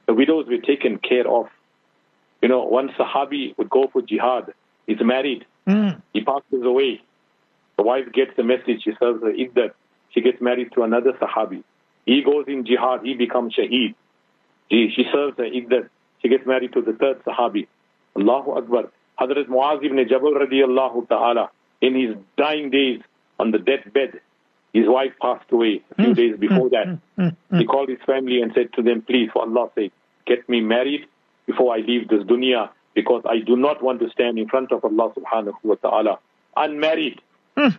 [0.06, 1.46] the widows were taken care of.
[2.44, 4.52] You know, one Sahabi would go for jihad.
[4.86, 5.46] He's married.
[5.66, 6.02] Mm.
[6.12, 7.00] He passes away.
[7.78, 8.82] The wife gets the message.
[8.84, 9.70] She says, the Iddat.
[10.10, 11.64] She gets married to another Sahabi.
[12.04, 13.00] He goes in jihad.
[13.02, 13.94] He becomes shaheed.
[14.70, 15.88] She, she serves the Iddat.
[16.20, 17.66] She gets married to the third Sahabi.
[18.14, 18.90] Allahu Akbar.
[19.18, 21.48] Hazrat Muaz ibn Jabal radiallahu ta'ala,
[21.80, 23.00] in his dying days
[23.40, 24.20] on the deathbed,
[24.74, 26.12] his wife passed away a few hmm.
[26.12, 26.74] days before hmm.
[27.16, 27.32] that.
[27.48, 27.58] Hmm.
[27.58, 29.92] He called his family and said to them, please, for Allah's sake,
[30.26, 31.06] get me married
[31.46, 34.84] before I leave this dunya because I do not want to stand in front of
[34.84, 36.18] Allah subhanahu wa ta'ala
[36.56, 37.20] unmarried.
[37.56, 37.76] Mm.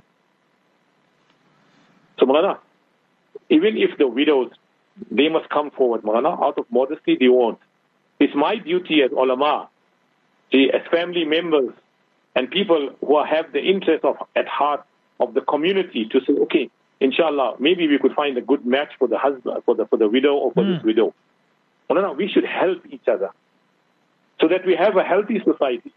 [2.20, 2.58] So Mulana,
[3.50, 4.52] even if the widows,
[5.12, 7.60] they must come forward, Mulana, out of modesty they won't.
[8.20, 9.70] It's my duty as ulama,
[10.52, 11.74] see, as family members
[12.36, 14.86] and people who have the interest of at heart
[15.20, 19.08] of the community to say, okay, inshallah, maybe we could find a good match for
[19.08, 21.14] the husband, for the for the widow or for this widow.
[21.90, 23.32] Mulana, we should help each other
[24.40, 25.92] so that we have a healthy society.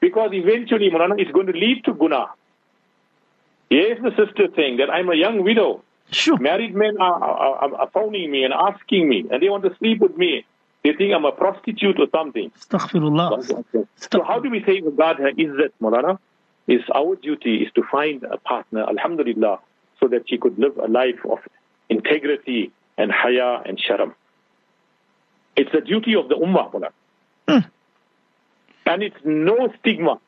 [0.00, 2.26] Because eventually, Mulana, it's going to lead to guna.
[3.70, 5.82] Here's the sister saying that I'm a young widow.
[6.10, 6.36] Sure.
[6.38, 10.00] Married men are, are, are phoning me and asking me, and they want to sleep
[10.00, 10.44] with me.
[10.84, 12.50] They think I'm a prostitute or something.
[12.50, 13.86] Astaghfirullah.
[14.12, 16.18] So how do we say God izzat, Molana?
[16.66, 19.60] Is our duty is to find a partner, alhamdulillah,
[20.00, 21.38] so that she could live a life of
[21.88, 24.14] integrity and haya and sharam.
[25.56, 26.90] It's the duty of the ummah, Molana.
[27.48, 27.68] Hmm.
[28.86, 30.20] And it's no stigma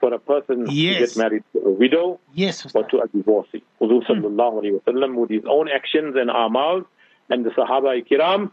[0.00, 0.94] for a person Yes.
[0.94, 3.62] to get married to a widow Yes, or to a divorcee.
[3.80, 4.12] Huzur hmm.
[4.12, 6.84] sallallahu alayhi wa sallam, with his own actions and amal,
[7.28, 8.50] and the Sahaba kiram,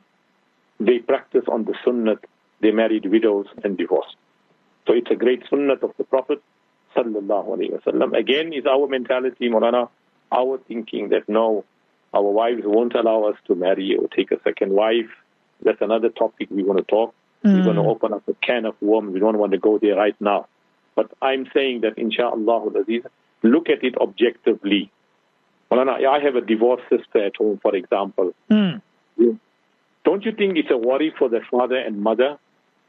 [0.79, 2.17] they practice on the sunnah.
[2.61, 4.15] They married widows and divorced.
[4.87, 6.41] So it's a great sunnah of the Prophet
[6.95, 8.17] sallallahu alayhi wa sallam.
[8.17, 9.89] Again, is our mentality, Morana,
[10.31, 11.63] our thinking that no,
[12.13, 15.09] our wives won't allow us to marry or take a second wife.
[15.61, 17.13] That's another topic we want to talk.
[17.53, 19.13] We're going to open up a can of worms.
[19.13, 20.47] We don't want to go there right now.
[20.95, 22.71] But I'm saying that, inshallah,
[23.43, 24.91] look at it objectively.
[25.71, 28.33] Maulana, I have a divorced sister at home, for example.
[28.49, 28.77] Hmm.
[30.03, 32.37] Don't you think it's a worry for the father and mother?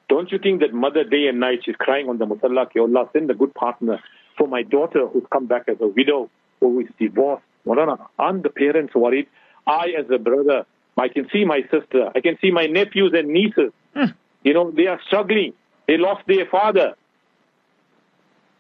[0.09, 3.09] Don't you think that mother day and night she's crying on the musalla, "Ya Allah,
[3.13, 4.01] send a good partner
[4.37, 6.31] for my daughter who's come back as a widow
[6.61, 7.43] or who is divorced?
[7.67, 9.27] Maulana, aren't the parents worried?
[9.67, 13.29] I, as a brother, I can see my sister, I can see my nephews and
[13.29, 13.73] nieces.
[14.47, 15.55] You know, they are struggling.
[15.89, 16.95] They lost their father.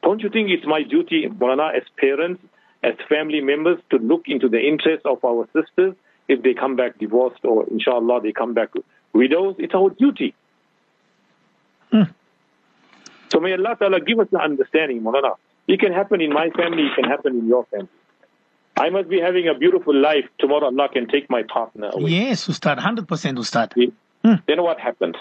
[0.02, 2.42] Don't you think it's my duty, Maulana, as parents,
[2.82, 5.94] as family members, to look into the interests of our sisters
[6.26, 8.70] if they come back divorced or, inshallah, they come back
[9.12, 9.54] widows?
[9.60, 10.34] It's our duty.
[11.92, 12.10] Hmm.
[13.30, 15.36] So may Allah Ta'ala give us the understanding, Maulana.
[15.68, 17.88] It can happen in my family, it can happen in your family.
[18.76, 20.24] I must be having a beautiful life.
[20.40, 22.10] Tomorrow Allah can take my partner away.
[22.10, 22.78] Yes, Ustad.
[22.78, 23.72] 100% Ustad.
[23.74, 23.92] See?
[24.24, 24.34] Hmm.
[24.48, 25.14] Then what happens?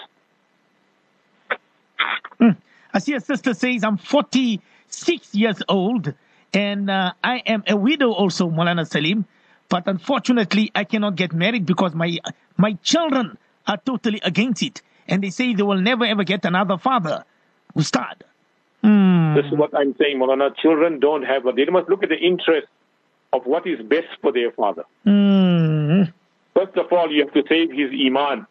[2.40, 6.14] I see a sister says, I'm 46 years old
[6.54, 9.24] and uh, I am a widow also, Molana Saleem.
[9.68, 12.18] But unfortunately, I cannot get married because my,
[12.56, 14.80] my children are totally against it.
[15.08, 17.24] And they say they will never ever get another father.
[17.76, 18.22] Ustad.
[18.82, 19.34] Hmm.
[19.34, 20.56] This is what I'm saying, Maulana.
[20.56, 22.68] Children don't have, a, they must look at the interest
[23.32, 24.84] of what is best for their father.
[25.04, 26.04] Hmm.
[26.54, 28.46] First of all, you have to save his iman.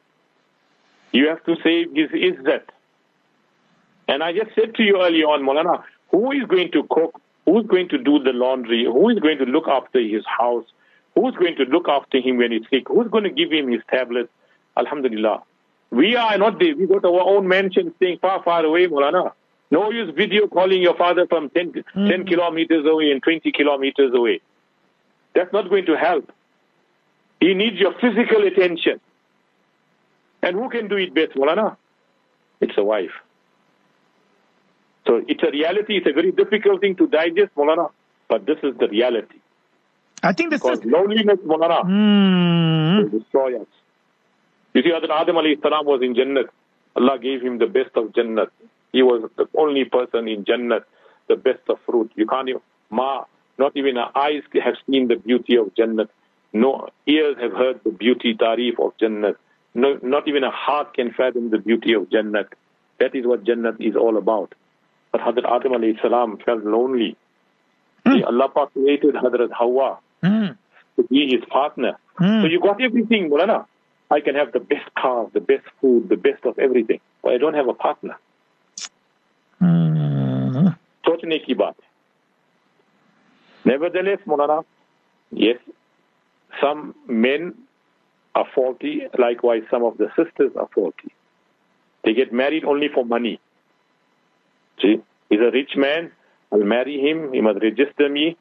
[1.12, 2.66] You have to save his izzat.
[4.08, 7.20] And I just said to you earlier on, Maulana, who is going to cook?
[7.46, 8.86] Who's going to do the laundry?
[8.86, 10.66] Who is going to look after his house?
[11.16, 12.88] Who's going to look after him when he's sick?
[12.88, 14.30] Who's going to give him his tablets?
[14.78, 15.44] Alhamdulillah.
[15.92, 16.76] We are not there.
[16.76, 19.32] We got our own mansion staying far, far away, Maulana.
[19.72, 22.08] No use video calling your father from 10, hmm.
[22.08, 24.42] 10 kilometers away and 20 kilometers away.
[25.34, 26.32] That's not going to help.
[27.40, 29.00] He needs your physical attention.
[30.42, 31.78] And who can do it best, Maulana?
[32.62, 33.12] It's a wife.
[35.08, 35.98] So it's a reality.
[35.98, 37.90] It's a very difficult thing to digest, Maulana.
[38.28, 39.38] But this is the reality.
[40.24, 40.90] I think this Because sister.
[40.90, 42.98] loneliness, Maulana, Hmm.
[43.04, 43.68] will destroy us.
[44.74, 46.48] You see, Hazrat Adam alayhi salam was in Jannat.
[46.96, 48.50] Allah gave him the best of Jannat.
[48.92, 50.84] He was the only person in Jannat,
[51.28, 52.12] the best of fruit.
[52.16, 53.26] You can't even, ma,
[53.58, 56.10] not even our eyes have seen the beauty of Jannat.
[56.54, 59.36] No ears have heard the beauty, tarif of Jannat.
[59.76, 62.48] No, not even a heart can fathom the beauty of Jannat.
[63.00, 64.54] That is what Jannat is all about.
[65.15, 67.17] But Hazrat Adam alayhi salam felt lonely.
[68.07, 70.47] See, Allah Pak created Hazrat Hawa Hmm.
[70.97, 71.97] to be his partner.
[72.17, 72.43] Hmm.
[72.43, 73.67] So you got everything, Mulana.
[74.11, 77.01] I can have the best car, the best food, the best of everything.
[77.23, 78.17] But I don't have a partner.
[79.61, 80.69] Hmm.
[81.07, 81.89] सोचने की बात है.
[83.67, 84.65] Nevertheless, Mulana,
[85.33, 85.59] yes,
[86.61, 87.55] some men
[88.35, 89.03] are faulty.
[89.19, 91.13] Likewise, some of the sisters are faulty.
[92.05, 93.39] They get married only for money.
[94.82, 96.12] See, he's a rich man.
[96.52, 97.34] I'll marry him.
[97.34, 98.38] He must register me.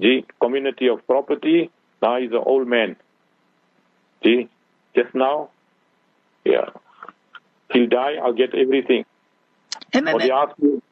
[0.00, 1.70] See, community of property.
[2.02, 2.96] Now he's an old man.
[4.22, 4.48] See,
[4.94, 5.50] just now,
[6.44, 6.70] yeah,
[7.72, 8.14] he'll die.
[8.22, 9.04] I'll get everything.
[9.92, 10.82] And Or they ask you,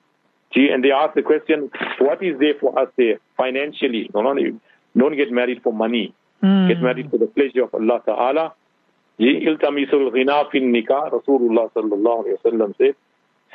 [0.52, 4.10] gee, and they ask the question, what is there for us there financially?
[4.14, 4.60] You
[4.96, 6.14] don't get married for money.
[6.40, 6.68] Hmm.
[6.68, 8.52] Get married for the pleasure of Allah Ta'ala.
[9.18, 12.94] Ye iltamisul ghina fin nikah, Rasulullah sallallahu alayhi wa sallam said,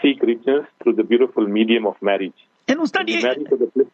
[0.01, 2.33] seek richness through the beautiful medium of marriage.
[2.67, 3.89] and Ustad, Be married for the pleasure.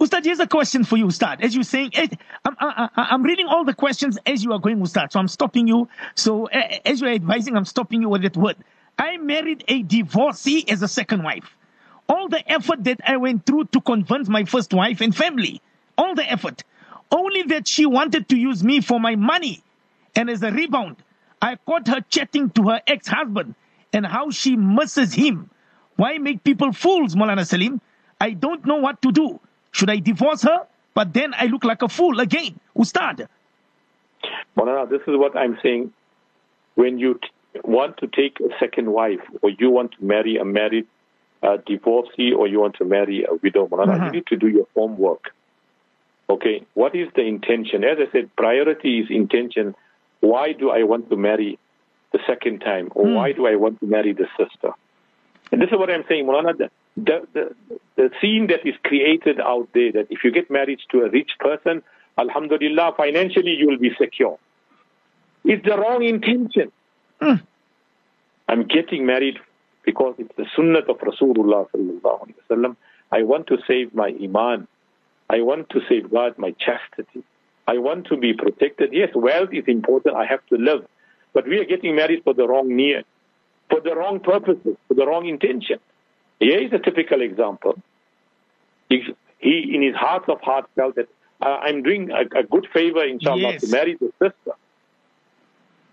[0.00, 1.42] Ustad, here's a question for you, Ustad.
[1.44, 2.08] As you're saying, eh,
[2.44, 5.12] I'm, I, I'm reading all the questions as you are going, Ustad.
[5.12, 5.88] So I'm stopping you.
[6.16, 8.56] So eh, as you're advising, I'm stopping you with that word.
[8.98, 11.56] I married a divorcee as a second wife.
[12.08, 15.62] All the effort that I went through to convince my first wife and family,
[15.96, 16.64] all the effort.
[17.10, 19.62] Only that she wanted to use me for my money.
[20.16, 20.96] And as a rebound,
[21.40, 23.54] I caught her chatting to her ex-husband
[23.92, 25.50] and how she misses him.
[25.96, 27.80] Why make people fools, Molana Saleem?
[28.20, 29.40] I don't know what to do.
[29.72, 32.58] Should I divorce her but then I look like a fool again.
[32.76, 33.28] Ustad.
[34.56, 35.92] Maulana, this is what I'm saying.
[36.74, 40.44] When you t- want to take a second wife, or you want to marry a
[40.44, 40.86] married
[41.42, 44.06] uh, divorcee, or you want to marry a widow, Maulana, Mhm.
[44.06, 45.34] you need to do your homework.
[46.30, 47.84] Okay, what is the intention?
[47.84, 49.74] As I said, priority is intention.
[50.20, 51.58] Why do I want to marry
[52.12, 53.14] the second time, or Hmm.
[53.14, 54.72] why do I want to marry the sister?
[55.50, 56.56] And this is what I'm saying, Maulana.
[56.96, 57.54] The, the,
[57.96, 61.32] the, scene that is created out there that if you get married to a rich
[61.40, 61.82] person,
[62.18, 64.38] Alhamdulillah, financially you will be secure.
[65.44, 66.70] It's the wrong intention.
[67.20, 67.36] Hmm.
[68.48, 69.38] I'm getting married
[69.84, 72.76] because it's the sunnah of Rasulullah sallallahu alaihi wasallam.
[73.10, 74.68] I want to save my iman.
[75.30, 77.24] I want to safeguard my chastity.
[77.66, 78.92] I want to be protected.
[78.92, 80.16] Yes, wealth is important.
[80.16, 80.86] I have to live.
[81.34, 83.04] But we are getting married for the wrong need,
[83.70, 85.78] for the wrong purposes, for the wrong intention.
[86.38, 87.78] Here is a typical example.
[88.88, 89.02] He,
[89.40, 91.08] in his heart of heart, felt that
[91.40, 93.62] uh, I'm doing a, a good favor, inshallah, Yes.
[93.62, 94.52] to marry the sister.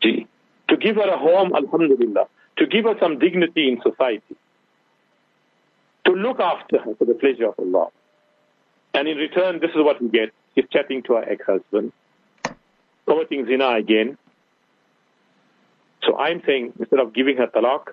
[0.01, 0.27] Gee,
[0.67, 2.25] to give her a home, alhamdulillah,
[2.57, 4.35] to give her some dignity in society,
[6.05, 7.87] to look after her for the pleasure of Allah.
[8.93, 10.29] And in return, this is what we get.
[10.55, 11.91] He's chatting to her ex-husband,
[13.07, 14.17] committing zina again.
[16.03, 17.87] So I'm saying, instead of giving her talaq,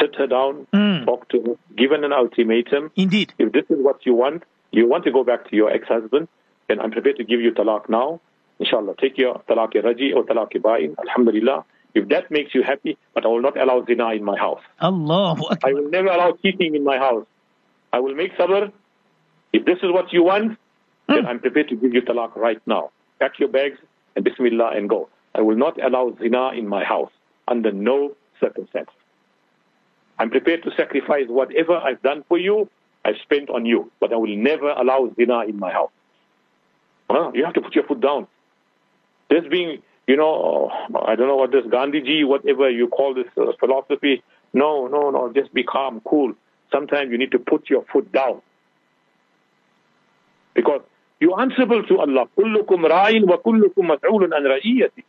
[0.00, 1.04] sit her down, Mm.
[1.04, 2.90] talk to her, give her an ultimatum.
[2.96, 3.34] Indeed.
[3.38, 6.28] If this is what you want, you want to go back to your ex-husband,
[6.68, 8.20] then I'm prepared to give you talaq now.
[8.58, 10.94] Inshallah, take your talaq raji or talaq ba'in.
[10.98, 11.64] Alhamdulillah.
[11.94, 14.62] If that makes you happy, but I will not allow zina in my house.
[14.80, 17.26] Allahu I will never allow cheating in my house.
[17.92, 18.72] I will make sabr.
[19.52, 20.58] If this is what you want,
[21.08, 22.90] then I'm prepared to give you talaq right now.
[23.20, 23.78] Pack your bags
[24.16, 25.08] and bismillah and go.
[25.35, 27.11] I will not allow zina in my house
[27.47, 28.89] under no circumstance.
[30.19, 32.69] I'm prepared to sacrifice whatever I've done for you,
[33.05, 35.91] I've spent on you, but I will never allow zina in my house.
[37.09, 38.27] Well, you have to put your foot down.
[39.29, 40.71] This being, you know,
[41.05, 44.23] I don't know what this Gandhiji, whatever you call this uh, philosophy.
[44.53, 45.31] No, no, no.
[45.33, 46.33] Just be calm, cool.
[46.71, 48.41] Sometimes you need to put your foot down
[50.53, 50.81] because
[51.19, 52.27] you're answerable to Allah.
[52.35, 55.03] كلكم راع وكلكم مسؤول عن رعيته.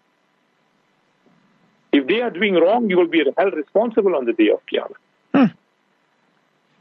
[1.94, 4.96] If they are doing wrong, you will be held responsible on the day of Qiyamah.
[5.34, 5.54] Hmm.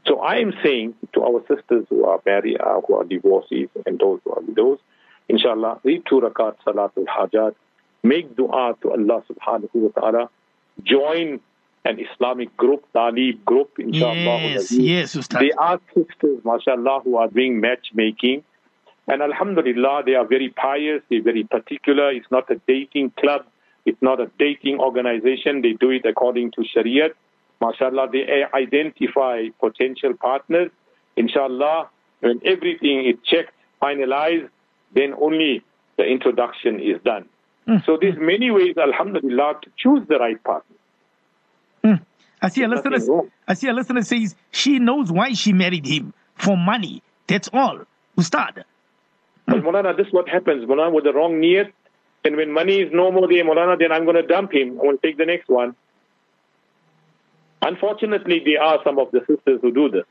[0.07, 3.99] So I am saying to our sisters who are married, uh, who are divorcees, and
[3.99, 4.79] those who are widows,
[5.29, 7.55] inshallah, read two rakat salatul hajat,
[8.03, 10.29] make dua to Allah subhanahu wa ta'ala,
[10.83, 11.39] join
[11.85, 14.41] an Islamic group, Talib group, inshallah.
[14.41, 15.41] Yes, yes, Ustad.
[15.41, 18.43] They are sisters, mashallah, who are doing matchmaking.
[19.07, 22.11] And alhamdulillah, they are very pious, they're very particular.
[22.11, 23.45] It's not a dating club,
[23.85, 25.61] it's not a dating organization.
[25.61, 27.11] They do it according to Shariat.
[27.61, 30.71] Mashallah, they identify potential partners.
[31.15, 31.89] Inshallah,
[32.21, 34.49] when everything is checked, finalized,
[34.93, 35.63] then only
[35.97, 37.25] the introduction is done.
[37.85, 40.75] So there's many ways, alhamdulillah, to choose the right partner.
[41.83, 42.01] Mm.
[42.41, 42.97] I see a listener.
[43.47, 47.01] I see a listener says she knows why she married him for money.
[47.27, 47.85] That's all.
[48.17, 48.65] Ustad.
[49.45, 50.65] But Molana, this is what happens.
[50.65, 51.71] Molana, with the wrong niyat,
[52.23, 54.79] and when money is no more there, Molana, then I'm going to dump him.
[54.79, 55.75] I will take the next one.
[57.61, 60.03] Unfortunately, there are some of the sisters who do this.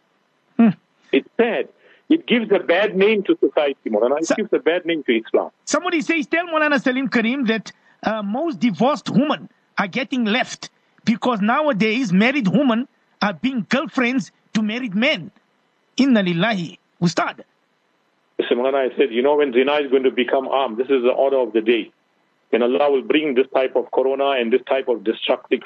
[0.56, 0.68] Hmm.
[1.12, 1.68] It's sad.
[2.08, 4.18] It gives a bad name to society, Molana.
[4.18, 5.50] It So- gives a bad name to Islam.
[5.64, 9.48] Somebody says, tell Molana Saleem Karim that uh, most divorced women
[9.78, 10.70] are getting left
[11.04, 12.88] because nowadays married women
[13.20, 15.30] are being girlfriends to married men.
[15.96, 16.78] Inna lillahi.
[17.00, 17.44] Ustad.
[18.48, 21.02] So Molana, I said, you know, when zina is going to become armed, this is
[21.02, 21.92] the order of the day.
[22.52, 25.60] And Allah will bring this type of corona and this type of destructive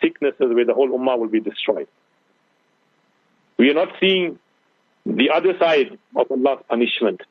[0.00, 1.86] sicknesses where the whole ummah will be destroyed.
[3.58, 4.38] We are not seeing
[5.06, 7.22] the other side of Allah's punishment.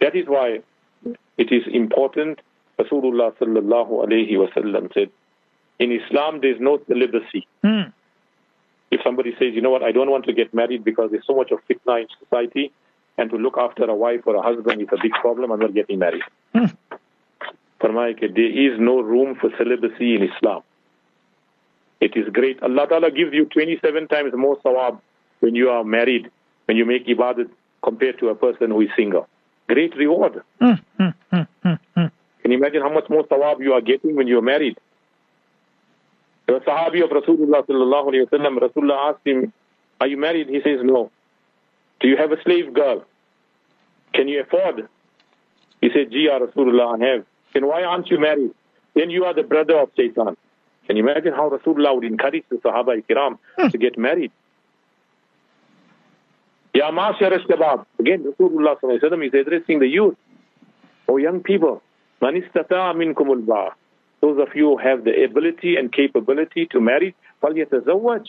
[0.00, 0.60] That is why
[1.36, 2.40] it is important.
[2.78, 5.10] Rasulullah sallallahu alayhi wasallam said,
[5.78, 7.46] in Islam there is no celibacy.
[7.62, 7.90] Hmm.
[8.90, 11.34] If somebody says, you know what, I don't want to get married because there's so
[11.34, 12.72] much of fitna in society,
[13.18, 15.74] and to look after a wife or a husband is a big problem, I'm not
[15.74, 16.22] getting married.
[16.54, 16.66] Hmm.
[17.80, 20.62] Farmaya ke, there is no room for celibacy in Islam.
[22.00, 22.62] It is great.
[22.62, 25.00] Allah Ta'ala gives you 27 times more sawab
[25.40, 26.30] when you are married,
[26.66, 27.48] when you make ibadat
[27.82, 29.28] compared to a person who is single.
[29.68, 30.42] Great reward.
[30.60, 32.04] Hmm, hmm, hmm.
[32.42, 34.78] Can you imagine how much more sawab you are getting when you are married?
[36.46, 39.52] The Sahabi of Rasulullah sallallahu alayhi wa sallam, Rasulullah asked him,
[40.00, 40.48] Are you married?
[40.48, 41.10] He says, No.
[42.00, 43.04] Do you have a slave girl?
[44.14, 44.88] Can you afford?
[45.80, 47.26] He said, Ji, ya Rasulullah, I have.
[47.55, 48.51] Then why aren't you married?
[48.95, 50.37] Then you are the brother of Shaitan.
[50.87, 53.37] Can you imagine how Rasulullah would encourage the Sahaba kiram
[53.71, 54.31] to get married?
[56.73, 57.85] Ya Mashar al-Shabab.
[57.99, 60.15] Again, Rasulullah sallallahu alayhi wa sallam is addressing the youth.
[61.07, 61.81] Oh, young people.
[62.21, 63.73] Man istata'a minkum al
[64.21, 68.25] Those of you who have the ability and capability to marry, فَلْيَتَزَوَّجْ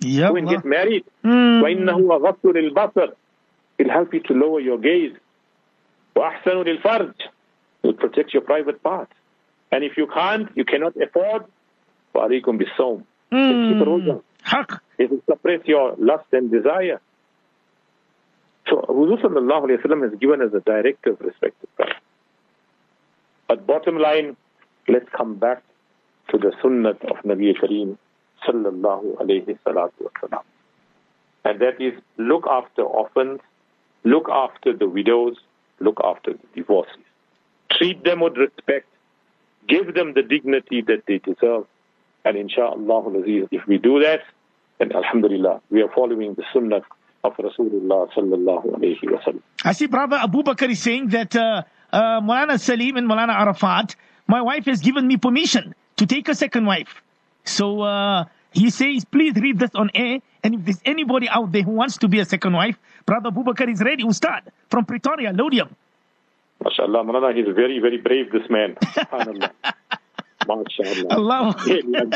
[0.00, 0.28] Yeah.
[0.28, 1.04] Go and get married.
[1.24, 1.62] Mm.
[1.62, 3.12] وَإِنَّهُ أَغَضُّ لِلْبَصَرِ
[3.78, 5.16] It'll help you to lower your gaze.
[6.14, 7.14] وَأَحْسَنُ لِلْفَرْجِ
[7.82, 9.12] It'll protect your private parts.
[9.70, 11.44] And if you can't, you cannot afford,
[12.14, 14.20] فَعَلَيْكُمْ بِالصَّوْمِ Keep a rosa.
[14.44, 17.00] حق It will suppress your lust and desire.
[18.68, 21.96] So Huzur sallallahu alayhi wa sallam has given us a directive respected brothers.
[23.48, 24.36] But bottom line,
[24.88, 25.62] let's come back
[26.30, 27.98] to the sunnah of Nabi Kareem
[28.46, 30.42] sallallahu alayhi salatu wasalam.
[31.44, 33.40] And that is look after orphans,
[34.04, 35.36] look after the widows,
[35.80, 37.04] look after the divorcees.
[37.77, 38.87] Treat them with respect,
[39.67, 41.65] give them the dignity that they deserve.
[42.25, 44.21] And inshaAllah, if we do that,
[44.79, 46.81] then alhamdulillah, we are following the sunnah
[47.23, 49.41] of Rasulullah sallallahu alayhi wa sallam.
[49.63, 53.95] I see Brother Abu Bakr is saying that uh, uh, Mulana Saleem and Mulana Arafat,
[54.27, 57.01] my wife has given me permission to take a second wife.
[57.45, 60.19] So uh, he says, please read this on air.
[60.43, 63.43] And if there's anybody out there who wants to be a second wife, Brother Abu
[63.43, 64.03] Bakr is ready.
[64.03, 65.69] Ustad from Pretoria, Laudium.
[66.67, 68.75] MashaAllah, Manana, he's very, very brave, this man.
[68.81, 69.51] SubhanAllah.
[70.45, 71.11] MashaAllah.
[71.11, 71.55] Allah.
[71.67, 72.11] Really, I'm,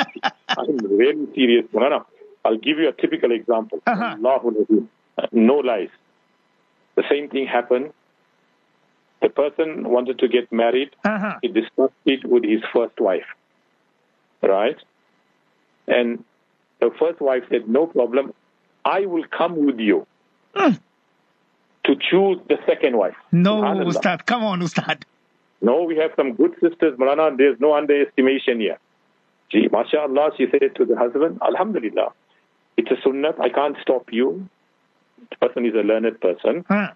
[0.49, 2.05] I'm really serious, Manana.
[2.43, 3.79] I'll give you a typical example.
[3.87, 4.15] Uh-huh.
[4.17, 4.87] Allahu
[5.31, 5.89] No lies.
[6.95, 7.93] The same thing happened.
[9.21, 10.89] The person wanted to get married.
[11.05, 11.35] Uh-huh.
[11.41, 13.27] He discussed it with his first wife.
[14.41, 14.77] Right?
[15.87, 16.23] And
[16.79, 18.33] the first wife said, No problem.
[18.83, 20.07] I will come with you
[20.55, 20.79] Mm.
[21.85, 23.15] To choose the second wife.
[23.31, 23.63] No.
[23.87, 24.25] Ustad.
[24.25, 25.05] Come on, Ustad.
[25.61, 27.35] No, we have some good sisters, Marana.
[27.35, 28.77] There's no underestimation here.
[29.51, 32.13] Gee, mashallah, she said to the husband, Alhamdulillah,
[32.77, 33.33] it's a sunnah.
[33.39, 34.47] I can't stop you.
[35.29, 36.65] The person is a learned person.
[36.67, 36.91] Huh.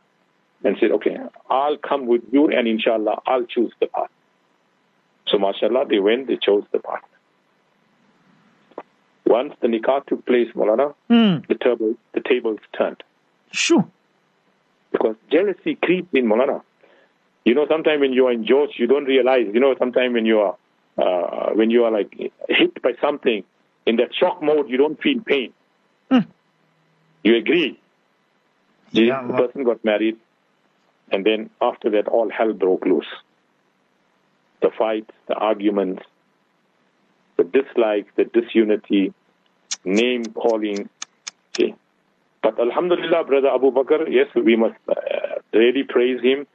[0.63, 1.17] And said, okay,
[1.49, 4.09] I'll come with you and inshallah, I'll choose the path.
[5.27, 7.03] So mashallah, they went, they chose the path.
[9.25, 11.47] Once the nikah took place, Marana, Mm.
[11.47, 13.03] the, table, the tables turned.
[13.51, 13.85] Sure.
[14.95, 16.61] Because jealousy creeps in Molana.
[17.43, 19.47] You know, sometimes when you are in Josh, you don't realize.
[19.53, 20.55] You know, sometimes when you are
[20.97, 22.15] uh, when you are like
[22.49, 23.43] hit by something
[23.85, 25.53] in that shock mode, you don't feel pain.
[26.09, 26.25] Mm.
[27.23, 27.79] You agree?
[28.93, 30.17] The Yeah, the person got married,
[31.11, 33.11] and then after that, all hell broke loose.
[34.61, 36.03] The fights, the arguments,
[37.37, 39.13] the dislike, the disunity,
[39.83, 40.89] name calling.
[41.49, 41.75] Okay.
[42.45, 44.93] But Alhamdulillah, brother Abu Bakr, yes, we must uh,
[45.51, 46.45] really praise him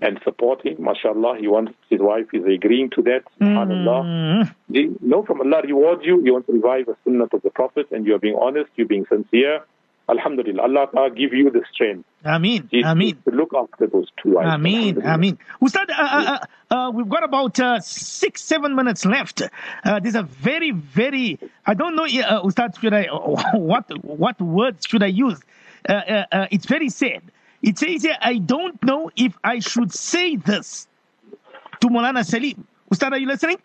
[0.00, 0.76] and support him.
[0.78, 3.22] MashaAllah, he wants his wife is agreeing to that.
[3.40, 4.50] SubhanAllah.
[4.70, 5.00] Mm.
[5.00, 6.20] Know, from Allah rewards you.
[6.24, 8.88] You want to revive a sunnah of the Prophet and you are being honest, you're
[8.88, 9.60] being sincere.
[10.08, 12.04] Alhamdulillah, Allah Ta'ala give you the strength.
[12.24, 12.68] Ameen.
[12.70, 13.18] He- Ameen.
[13.26, 14.54] Look after those two wives.
[14.54, 15.02] Ameen.
[15.04, 15.38] Ameen.
[15.62, 16.38] Ustad, uh, uh,
[16.70, 19.42] uh, uh, we've got about uh, six, seven minutes left.
[19.42, 23.04] Uh, there's a very, very, I don't know, uh, Ustad, should I,
[23.54, 25.40] what, what words should I use?
[25.88, 27.22] Uh, uh, uh, it's very sad.
[27.62, 30.86] It says here, I don't know if I should say this
[31.80, 32.64] to Molana Saleem.
[32.90, 33.58] Ustad, are you listening?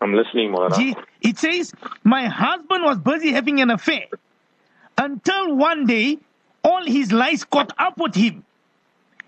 [0.00, 0.94] I'm listening, Maulana.
[1.20, 1.72] It says,
[2.02, 4.06] My husband was busy having an affair
[4.98, 6.18] until one day
[6.62, 8.44] all his lies caught up with him.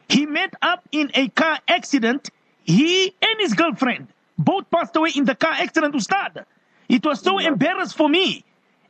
[0.08, 2.30] He met up in a car accident.
[2.64, 4.08] He and his girlfriend
[4.38, 6.44] both passed away in the car accident, Ustad.
[6.88, 8.44] It was so embarrassed for me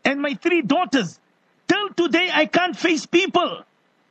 [0.04, 1.18] and my three daughters.
[1.68, 3.64] Till today, I can't face people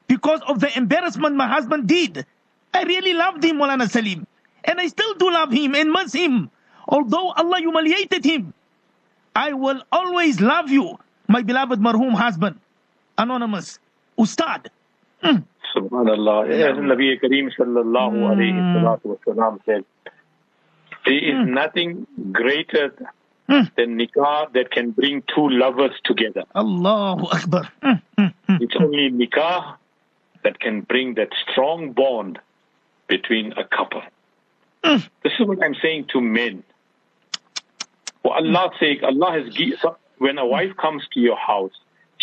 [0.07, 2.25] because of the embarrassment my husband did.
[2.73, 4.25] I really loved him, Molana Saleem.
[4.65, 6.51] And I still do love him and miss him.
[6.87, 8.53] Although Allah humiliated him.
[9.35, 12.59] I will always love you, my beloved marhum husband.
[13.17, 13.79] Anonymous.
[14.17, 14.69] Ustad.
[15.23, 16.49] Subhanallah.
[16.49, 19.83] As Nabi Kareem sallallahu alayhi salatu wasalam said,
[21.05, 22.93] there is nothing greater
[23.47, 23.69] Mm.
[23.75, 26.45] than nikah that can bring two lovers together.
[26.55, 27.69] Allahu Akbar.
[27.83, 28.57] Mm, mm, mm.
[28.59, 29.75] It's only nikah
[30.43, 32.39] that can bring that strong bond
[33.07, 34.01] between a couple.
[34.83, 35.07] Mm.
[35.23, 36.63] This is what I'm saying to men.
[38.23, 39.77] For Allah's sake, Allah has given,
[40.17, 41.77] when a wife comes to your house,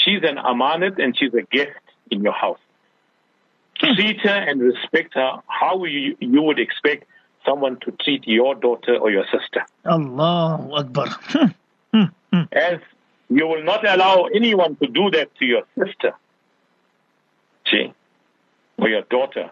[0.04, 1.78] she's an amanat and she's a guest
[2.10, 2.58] in your house.
[3.78, 7.04] Treat her and respect her how you, you would expect
[7.44, 9.64] someone to treat your daughter or your sister.
[9.84, 11.06] Allahu Akbar.
[11.06, 11.54] Mm,
[11.94, 12.48] mm, mm.
[12.52, 12.80] As
[13.28, 16.12] you will not allow anyone to do that to your sister,
[17.70, 17.92] see,
[18.78, 19.50] or your daughter.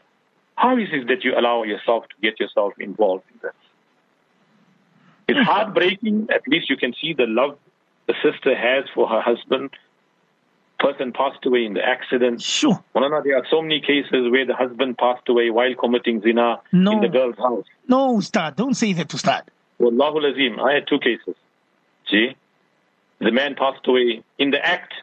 [0.56, 3.52] How is it that you allow yourself to get yourself involved in this?
[5.28, 6.28] It's heartbreaking.
[6.32, 7.56] At least you can see the love
[8.06, 9.70] the sister has for her husband.
[10.80, 12.42] Person passed away in the accident.
[12.42, 12.82] Sure.
[12.94, 16.92] Mulana, there are so many cases where the husband passed away while committing zina No.
[16.92, 17.66] in the girl's house.
[17.86, 19.44] No, Ustad, don't say that, to Ustad.
[19.78, 21.36] Wallahu Azim, I had two cases.
[22.08, 22.34] See?
[23.20, 24.94] The man passed away in the act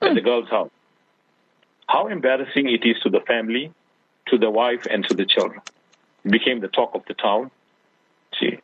[0.00, 0.26] at the hmm.
[0.26, 0.70] girl's house.
[1.88, 3.72] How embarrassing it is to the family,
[4.28, 5.60] to the wife, and to the children.
[6.24, 7.50] It became the talk of the town.
[8.38, 8.60] See?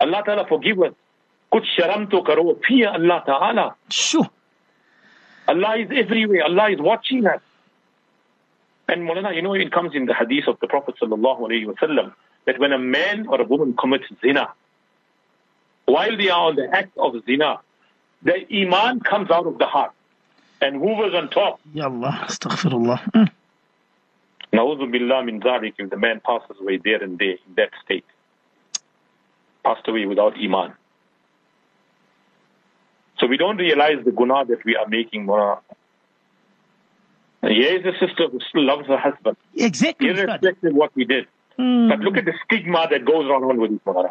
[0.00, 0.94] Allah Ta'ala forgive us.
[1.52, 2.56] Kuch sharam to karo.
[2.66, 3.76] Fear Allah Ta'ala.
[3.90, 4.28] Sure.
[5.48, 6.44] Allah is everywhere.
[6.44, 7.40] Allah is watching us.
[8.88, 12.12] And Mulana, you know, it comes in the hadith of the Prophet sallallahu alaihi wasallam
[12.46, 14.48] that when a man or a woman commits zina,
[15.86, 17.60] while they are on the act of zina,
[18.22, 19.92] the iman comes out of the heart
[20.60, 21.60] and hovers on top.
[21.74, 23.30] Ya Allah, astaghfirullah.
[24.52, 28.04] Na'udhu billah min dhalik if the man passes away there and there in that state.
[29.64, 30.74] Passed away without iman.
[33.22, 35.60] So we don't realize the guna that we are making, Mulana.
[37.42, 39.36] Here is a sister who still loves her husband.
[39.54, 41.26] Exactly, irrespective of what we did.
[41.56, 41.88] Mm.
[41.88, 44.10] But look at the stigma that goes around with it, Mulana.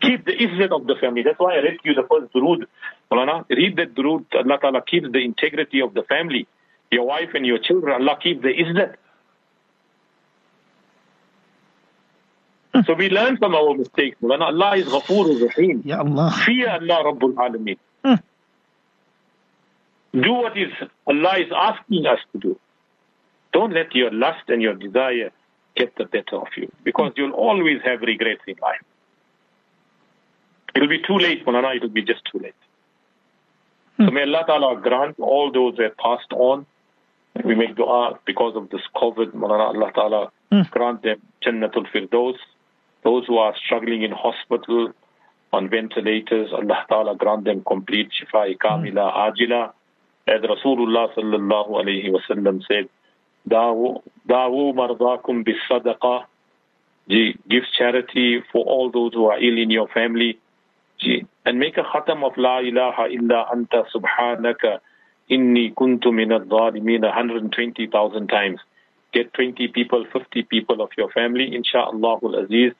[0.00, 1.22] Keep the izzat of the family.
[1.22, 2.64] That's why I read you the first durood.
[3.12, 4.24] Mulana, read that durood.
[4.34, 6.46] Allah Ta'ala keeps the integrity of the family.
[6.90, 8.94] Your wife and your children, Allah keeps the izzat.
[12.84, 14.16] So we learn from our mistakes.
[14.22, 15.82] Mulana, Allah is Ghafoor Rahim.
[15.84, 16.32] Ya Allah.
[16.44, 17.78] Fear Allah Rabbul Alameen.
[18.04, 18.14] Hmm.
[20.20, 20.72] Do what is
[21.06, 22.58] Allah is asking us to do.
[23.52, 25.30] Don't let your lust and your desire
[25.76, 28.82] get the better of you because you'll always have regrets in life.
[30.74, 32.54] It'll be too late, Mulana, it'll be just too late.
[33.98, 36.66] So may Allah Ta'ala grant all those that passed on.
[37.44, 40.32] We make dua because of this COVID, Mulana, Allah Ta'ala
[40.70, 42.36] grant them Jannatul Firdaus.
[43.06, 44.92] Those who are struggling in hospital,
[45.52, 49.30] on ventilators, Allah Ta'ala grant them complete shifa kamila hmm.
[49.30, 49.72] ajila.
[50.26, 52.88] As Rasulullah sallallahu alayhi wa sallam said,
[53.48, 54.02] Dawu
[54.74, 56.24] mardakum bis sadaqah.
[57.08, 60.40] Give charity for all those who are ill in your family.
[61.44, 64.80] And make a khatam of La ilaha illa anta subhanaka
[65.30, 68.58] inni kuntu min al-zalimin 120,000 times.
[69.12, 72.72] Get 20 people, 50 people of your family, insha'Allah al-Aziz,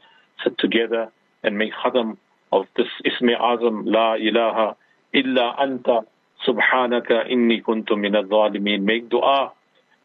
[0.43, 1.11] sit together
[1.43, 2.17] and make khatam
[2.53, 4.77] of this Ismi Azam, La ilaha
[5.13, 6.07] illa anta
[6.47, 8.83] subhanaka inni kuntu min al-zalimin.
[8.83, 9.53] Make dua.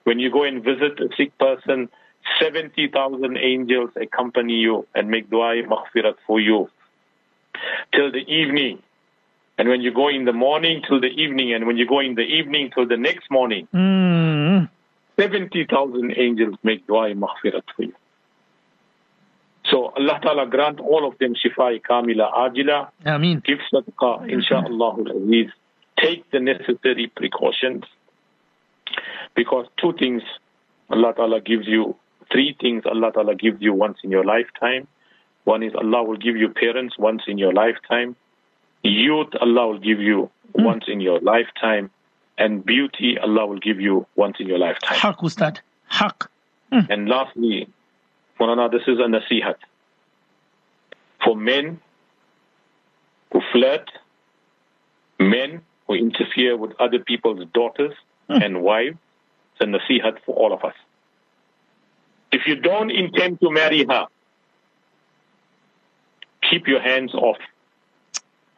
[0.04, 1.90] When you go and visit a sick person,
[2.40, 6.70] 70,000 angels accompany you and make dua maghfirat for you
[7.94, 8.80] till the evening.
[9.58, 12.16] And when you go in the morning till the evening, and when you go in
[12.16, 14.70] the evening till the next morning, Mm.
[15.20, 17.94] 70,000 angels make dua maghfirat for you.
[19.72, 23.42] So Allah Ta'ala grant all of them shifa kamila ajila, Ameen.
[23.46, 25.50] give sadaqah, insha'Allah al-aziz.
[25.98, 27.84] Take the necessary precautions
[29.34, 30.24] because two things
[30.90, 31.96] Allah Ta'ala gives you,
[32.32, 34.88] three things Allah Ta'ala gives you once in your lifetime.
[35.46, 38.18] One is Allah will give you parents once in your lifetime.
[38.84, 40.64] Youth, Allah will give you hmm.
[40.64, 41.90] once in your lifetime.
[42.38, 44.98] And beauty, Allah will give you once in your lifetime.
[44.98, 45.60] Haq, Ustad.
[45.88, 46.30] Haq.
[46.72, 46.80] Hmm.
[46.90, 47.68] And lastly,
[48.72, 49.56] This is a nasihat.
[51.24, 51.80] For men
[53.32, 53.92] who flirt,
[55.20, 57.94] men who interfere with other people's daughters
[58.28, 58.98] and wives,
[59.54, 60.74] it's a nasihat for all of us.
[62.32, 64.08] If you don't intend to marry her,
[66.50, 67.38] keep your hands off.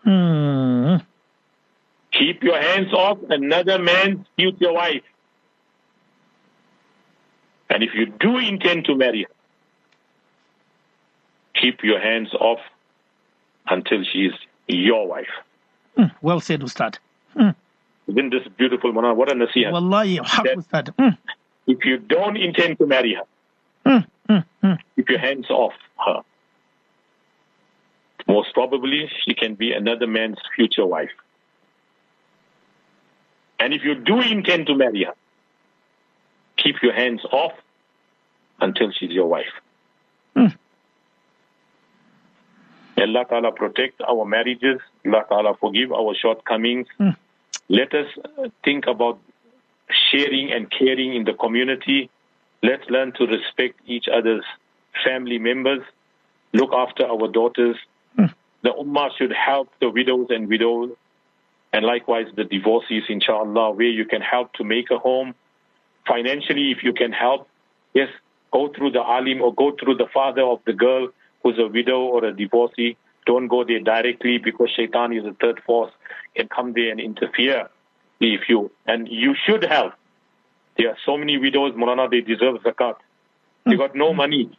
[0.06, 1.06] Mm.
[2.12, 5.04] Keep your hands off another man's future wife.
[7.70, 9.33] And if you do intend to marry her,
[11.64, 12.60] keep your hands off
[13.70, 14.34] until she is
[14.68, 15.34] your wife.
[15.98, 16.12] Mm.
[16.22, 16.98] Well said, Ustad.
[18.06, 19.14] Isn't this beautiful, Mana?
[19.14, 19.72] What a nasihat.
[19.72, 20.94] Wallahi, That- Ustad.
[21.00, 21.18] Mm.
[21.68, 23.24] if you don't intend to marry her,
[23.86, 24.06] Mm.
[24.30, 24.44] Mm.
[24.64, 24.78] Mm.
[24.96, 25.74] keep your hands off
[26.06, 26.22] her.
[28.28, 31.12] Most probably, she can be another man's future wife.
[33.60, 35.14] And if you do intend to marry her,
[36.58, 37.52] keep your hands off
[38.62, 39.54] until she's your wife.
[40.38, 40.56] Mm.
[40.56, 40.58] May
[42.98, 44.80] Allah Ta'ala protect our marriages.
[45.06, 46.88] Allah Ta'ala forgive our shortcomings.
[47.00, 47.16] Mm.
[47.70, 48.08] Let us
[48.38, 49.20] uh, think about
[50.12, 52.10] sharing and caring in the community.
[52.62, 54.46] Let's learn to respect each other's
[55.04, 55.82] family members.
[56.54, 57.78] Look after our daughters.
[58.64, 60.92] The Ummah should help the widows and widows,
[61.74, 65.36] and likewise the divorcees, inshallah, where you can help to make a home.
[66.08, 67.50] Financially, if you can help,
[67.94, 68.08] yes,
[68.52, 71.10] go through the alim or go through the father of the girl
[71.44, 72.98] who's a widow or a divorcee.
[73.26, 75.92] Don't go there directly because shaitan is a third force,
[76.36, 77.70] can come there and interfere.
[78.20, 79.94] if you, and you should help.
[80.78, 82.96] There are so many widows, Mulana, they deserve zakat.
[83.66, 84.18] They got no hmm.
[84.18, 84.58] money.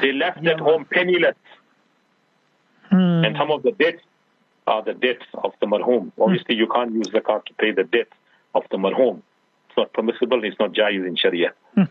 [0.00, 1.36] They left at home penniless.
[2.90, 3.24] Hmm.
[3.24, 4.02] And some of the debts
[4.66, 6.12] are the debts of the marhum.
[6.12, 6.22] Hmm.
[6.22, 8.08] Obviously, you can't use zakat to pay the debt
[8.54, 9.22] of the marhum.
[9.68, 10.42] It's not permissible.
[10.44, 11.52] It's not jaiz in Sharia.
[11.74, 11.82] Hmm.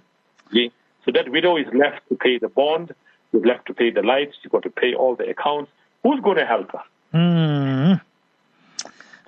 [0.48, 0.72] Okay?
[1.06, 2.94] So that widow is left to pay the bond.
[3.34, 4.38] Is left to pay the lights.
[4.44, 5.72] You've got to pay all the accounts.
[6.04, 6.84] Who's going to help her?
[7.12, 7.94] Hmm.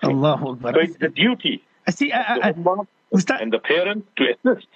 [0.03, 0.73] Allahu Akbar.
[0.73, 2.11] So it's the duty I see.
[2.11, 4.68] I, I, of I, the Ustad, and the parents to assist.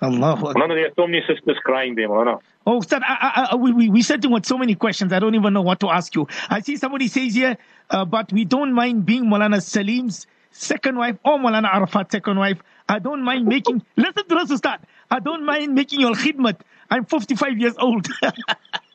[0.00, 0.54] Allahu Akbar.
[0.54, 2.40] Mulana, there are so many sisters crying there, Mulana.
[2.66, 5.12] Oh, Ustad, I, I, I, we, we, we sitting with so many questions.
[5.12, 6.28] I don't even know what to ask you.
[6.48, 7.56] I see somebody says here,
[7.90, 12.62] uh, but we don't mind being Molana Saleem's second wife or Molana Arafat's second wife.
[12.88, 14.80] I don't mind making, listen to this, Ustad.
[15.10, 16.60] I don't mind making your khidmat.
[16.90, 18.08] I'm 55 years old.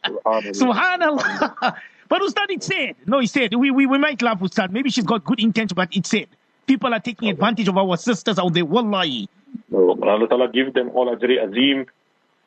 [0.06, 1.76] Subhanallah.
[2.10, 4.72] but Ustad, it said, no, he said, we, we, we might laugh, Ustad.
[4.72, 6.28] Maybe she's got good intention, but it said,
[6.66, 8.66] people are taking advantage of our sisters out there.
[8.66, 9.30] Wallahi.
[9.70, 11.86] So, Allah Ta'ala give them all ajri azim.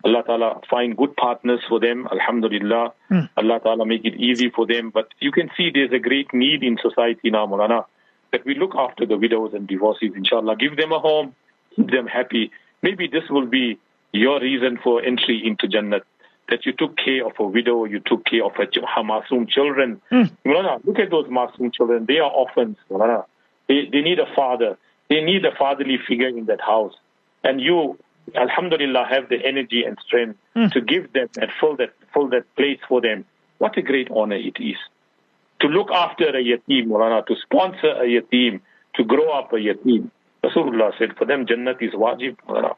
[0.05, 2.09] Allah Ta'ala find good partners for them.
[2.11, 2.93] Alhamdulillah.
[3.09, 3.21] Hmm.
[3.37, 4.91] Allah Ta'ala make it easy for them.
[4.91, 7.85] But you can see there's a great need in society now, Mulana,
[8.37, 10.57] that we look after the widows and divorcees, inshallah.
[10.57, 11.35] Give them a home,
[11.75, 12.51] keep them happy.
[12.83, 13.79] Maybe this will be
[14.13, 16.01] your reason for entry into Jannah.
[16.51, 20.03] That you took care of a widow, you took care of her, ch- masoom children.
[20.11, 20.25] Hmm.
[20.45, 22.05] Mulana, look at those masoom children.
[22.07, 23.25] They are orphans, Mulana.
[23.69, 24.77] They, they need a father.
[25.09, 26.95] They need a fatherly figure in that house.
[27.43, 27.99] And you,
[28.35, 30.67] Alhamdulillah, have the energy and strength hmm.
[30.69, 33.25] to give them and fill that, fill that place for them.
[33.59, 34.77] What a great honor it is.
[35.61, 38.61] To look after a yatim, Mulana, to sponsor a yatim,
[38.97, 40.11] to grow up a yatim.
[40.45, 42.75] Rasulullah said, for them, Jannat is wajib, Mulana.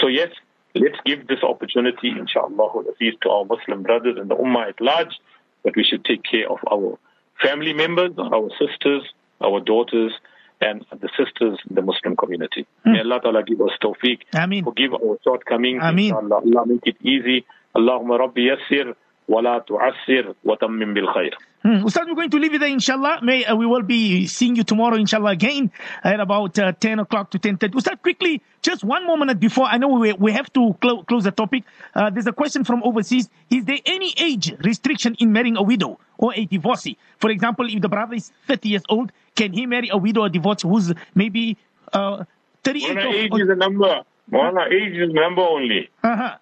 [0.00, 0.30] So yes,
[0.74, 5.18] let's give this opportunity, inshallah, Aziz, to our Muslim brothers and the Ummah at large,
[5.64, 6.98] that we should take care of our
[7.42, 9.02] family members, our sisters,
[9.40, 10.12] our daughters,
[10.60, 12.66] and the sisters in the Muslim community.
[12.84, 12.92] Hmm.
[12.92, 14.64] May Allah Ta'ala give us tawfiq, Ameen.
[14.64, 16.14] forgive our shortcomings, Ameen.
[16.14, 16.36] inshallah.
[16.36, 17.44] Allah make it easy.
[17.74, 18.94] Allahumma Rabbi yassir,
[19.28, 21.32] wa la tu'assir, wa tammim bil khair.
[21.62, 21.84] Hmm.
[21.84, 23.18] Ustad, we're going to leave it there, inshallah.
[23.22, 25.72] May, uh, we will be seeing you tomorrow, inshallah, again
[26.04, 27.74] at about uh, 10 o'clock to 10.30.
[27.74, 31.24] Ustad, quickly, just one more minute before, I know we, we have to clo- close
[31.24, 31.64] the topic.
[31.92, 33.28] Uh, there's a question from overseas.
[33.50, 36.96] Is there any age restriction in marrying a widow or a divorcee?
[37.18, 40.28] For example, if the brother is 30 years old, can he marry a widow or
[40.28, 41.56] divorcee who's maybe
[41.92, 42.22] uh,
[42.62, 44.00] 38 Mawlana, or- age is a number.
[44.30, 45.90] Mawlana, age is a number only.
[46.04, 46.36] uh-huh.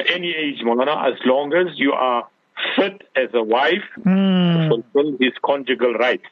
[0.00, 2.26] Any age, Mawlana, as long as you are
[2.76, 4.68] fit as a wife, Hmm.
[4.68, 6.26] fulfill his conjugal rights.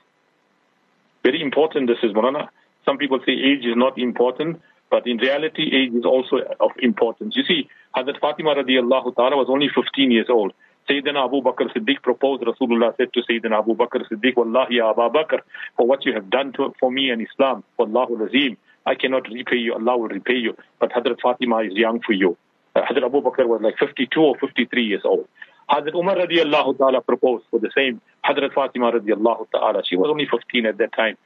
[1.23, 2.49] Very important this is, Mawlana.
[2.85, 4.61] Some people say age is not important,
[4.91, 7.37] but in reality, age is also of importance.
[7.37, 10.53] You see, Hazrat Fatima radiallahu ta'ala was only 15 years old.
[10.91, 15.17] Sayyidina Abu Bakr Siddiq proposed, Rasulullah said to Sayyidina Abu Bakr Siddiq, Wallahi ya Abu
[15.17, 15.39] Bakr,
[15.77, 19.57] for what you have done to, for me and Islam, Wallahu Azim, I cannot repay
[19.59, 20.57] you, Allah will repay you.
[20.81, 22.37] But Hazrat Fatima is young for you.
[22.75, 25.29] Uh, Hazrat Abu Bakr was like 52 or 53 years old.
[25.69, 28.01] Hazrat Umar radiallahu ta'ala proposed for the same.
[28.25, 31.17] Hazrat Fatima radiallahu ta'ala, she was only 15 at that time.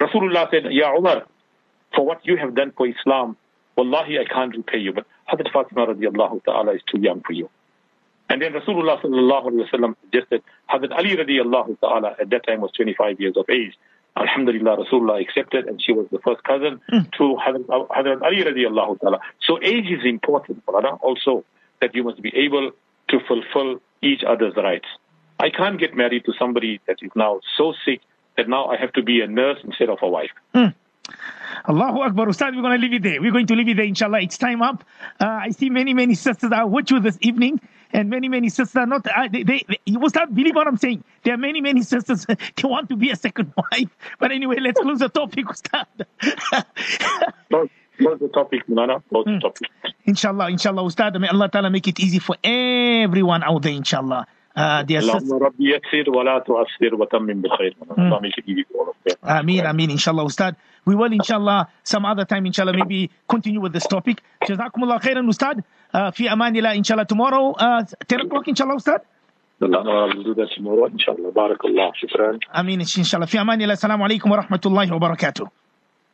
[0.00, 1.24] Rasulullah said, Ya Umar,
[1.94, 3.36] for what you have done for Islam,
[3.76, 4.92] Wallahi, I can't repay you.
[4.92, 7.48] But Hazrat Fatima radiallahu ta'ala is too young for you.
[8.28, 12.60] And then Rasulullah sallallahu alayhi wa sallam suggested, Hazrat Ali radiallahu ta'ala at that time
[12.60, 13.74] was 25 years of age.
[14.16, 19.20] Alhamdulillah, Rasulullah accepted and she was the first cousin to Hazrat, Hazrat Ali radiallahu ta'ala.
[19.40, 21.44] So age is important, brother, also
[21.80, 22.72] that you must be able
[23.08, 24.86] to fulfill each other's rights.
[25.40, 28.00] I can't get married to somebody that is now so sick
[28.36, 30.30] that now I have to be a nurse instead of a wife.
[31.68, 32.28] Allahu Akbar.
[32.28, 33.20] Ustad, we're going to leave it there.
[33.20, 34.20] We're going to leave it there, inshallah.
[34.20, 34.84] It's time up.
[35.20, 37.60] Uh, I see many, many sisters are with you this evening,
[37.93, 39.05] and many, many sisters are not.
[39.07, 41.03] Uh, they, they, they, you will start believe what I'm saying.
[41.23, 43.89] There are many, many sisters, they want to be a second wife.
[44.19, 45.87] But anyway, let's close the topic, Ustad.
[47.49, 49.01] Close, close the topic, Nana.
[49.09, 49.69] Close the topic.
[50.05, 51.19] inshallah, inshallah, Ustad.
[51.19, 54.27] May Allah Ta'ala make it easy for everyone out there, inshallah.
[54.55, 55.23] Uh, dear sisters.
[55.23, 57.75] اللهم ربي يسر ولا تؤثر وتمم بالخير.
[57.97, 59.17] Allah make it easy for all of them.
[59.23, 60.55] Ameen, Ameen, inshallah, Ustad.
[60.85, 64.21] We will, inshallah, some other time, inshallah, maybe continue with this topic.
[64.43, 64.99] Jazakumullah
[65.92, 66.08] khairan, Ustad.
[66.08, 69.00] Uh, fi amanillah, inshallah, tomorrow, uh, 10 o'clock, inshallah, Ustad.
[69.60, 71.30] Allah will do that tomorrow, inshallah.
[71.30, 71.92] Barakallah.
[72.02, 72.40] Shukran.
[72.52, 73.26] Ameen, inshallah.
[73.26, 75.48] Fi amanillah, assalamu alaikum wa rahmatullahi wa barakatuh.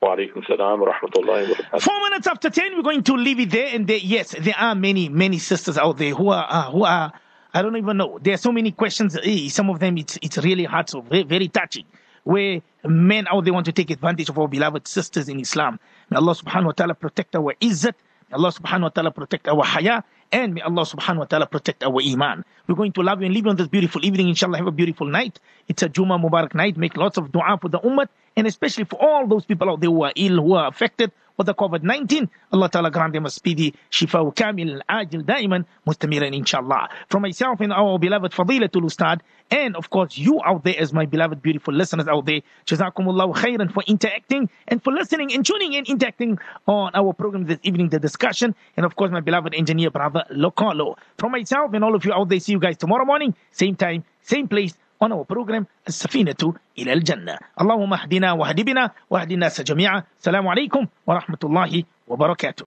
[0.00, 1.82] Wa alaikum salam wa rahmatullahi wa barakatuh.
[1.82, 3.74] Four minutes after 10, we're going to leave it there.
[3.74, 7.12] And there, yes, there are many, many sisters out there who are, uh, who are,
[7.54, 8.18] I don't even know.
[8.22, 9.16] There are so many questions.
[9.22, 11.84] Eh, Some of them, it's, it's really hard, so very, very touching.
[12.24, 15.80] Where men out there want to take advantage of our beloved sisters in Islam.
[16.10, 17.94] May Allah subhanahu wa ta'ala protect our izzat.
[18.32, 20.04] Allah subhanahu wa ta'ala protect our haya.
[20.30, 22.44] And may Allah subhanahu wa ta'ala protect our iman.
[22.66, 24.28] We're going to love you and leave you on this beautiful evening.
[24.28, 25.40] Inshallah, have a beautiful night.
[25.68, 26.76] It's a Juma Mubarak night.
[26.76, 29.90] Make lots of dua for the ummah and especially for all those people out there
[29.90, 32.28] who are ill, who are affected with the COVID-19.
[32.52, 36.88] Allah Ta'ala grant them a speedy shifa kamil ajil daiman mustamiran inshallah.
[37.08, 39.20] From myself and our beloved Fadilatul Ustad
[39.50, 42.40] and of course you out there as my beloved beautiful listeners out there.
[42.66, 47.58] Jazakumullahu khairan for interacting and for listening and tuning in, interacting on our program this
[47.62, 48.54] evening, the discussion.
[48.76, 50.96] And of course my beloved engineer brother Localo.
[51.16, 54.04] From myself and all of you out there, see you guys tomorrow morning, same time,
[54.22, 54.74] same place.
[55.02, 57.38] Our program السفينة إلى الجنة.
[57.60, 60.02] اللهم اهدنا واهد بنا واهد الناس جميعا.
[60.18, 62.64] السلام عليكم ورحمة الله وبركاته.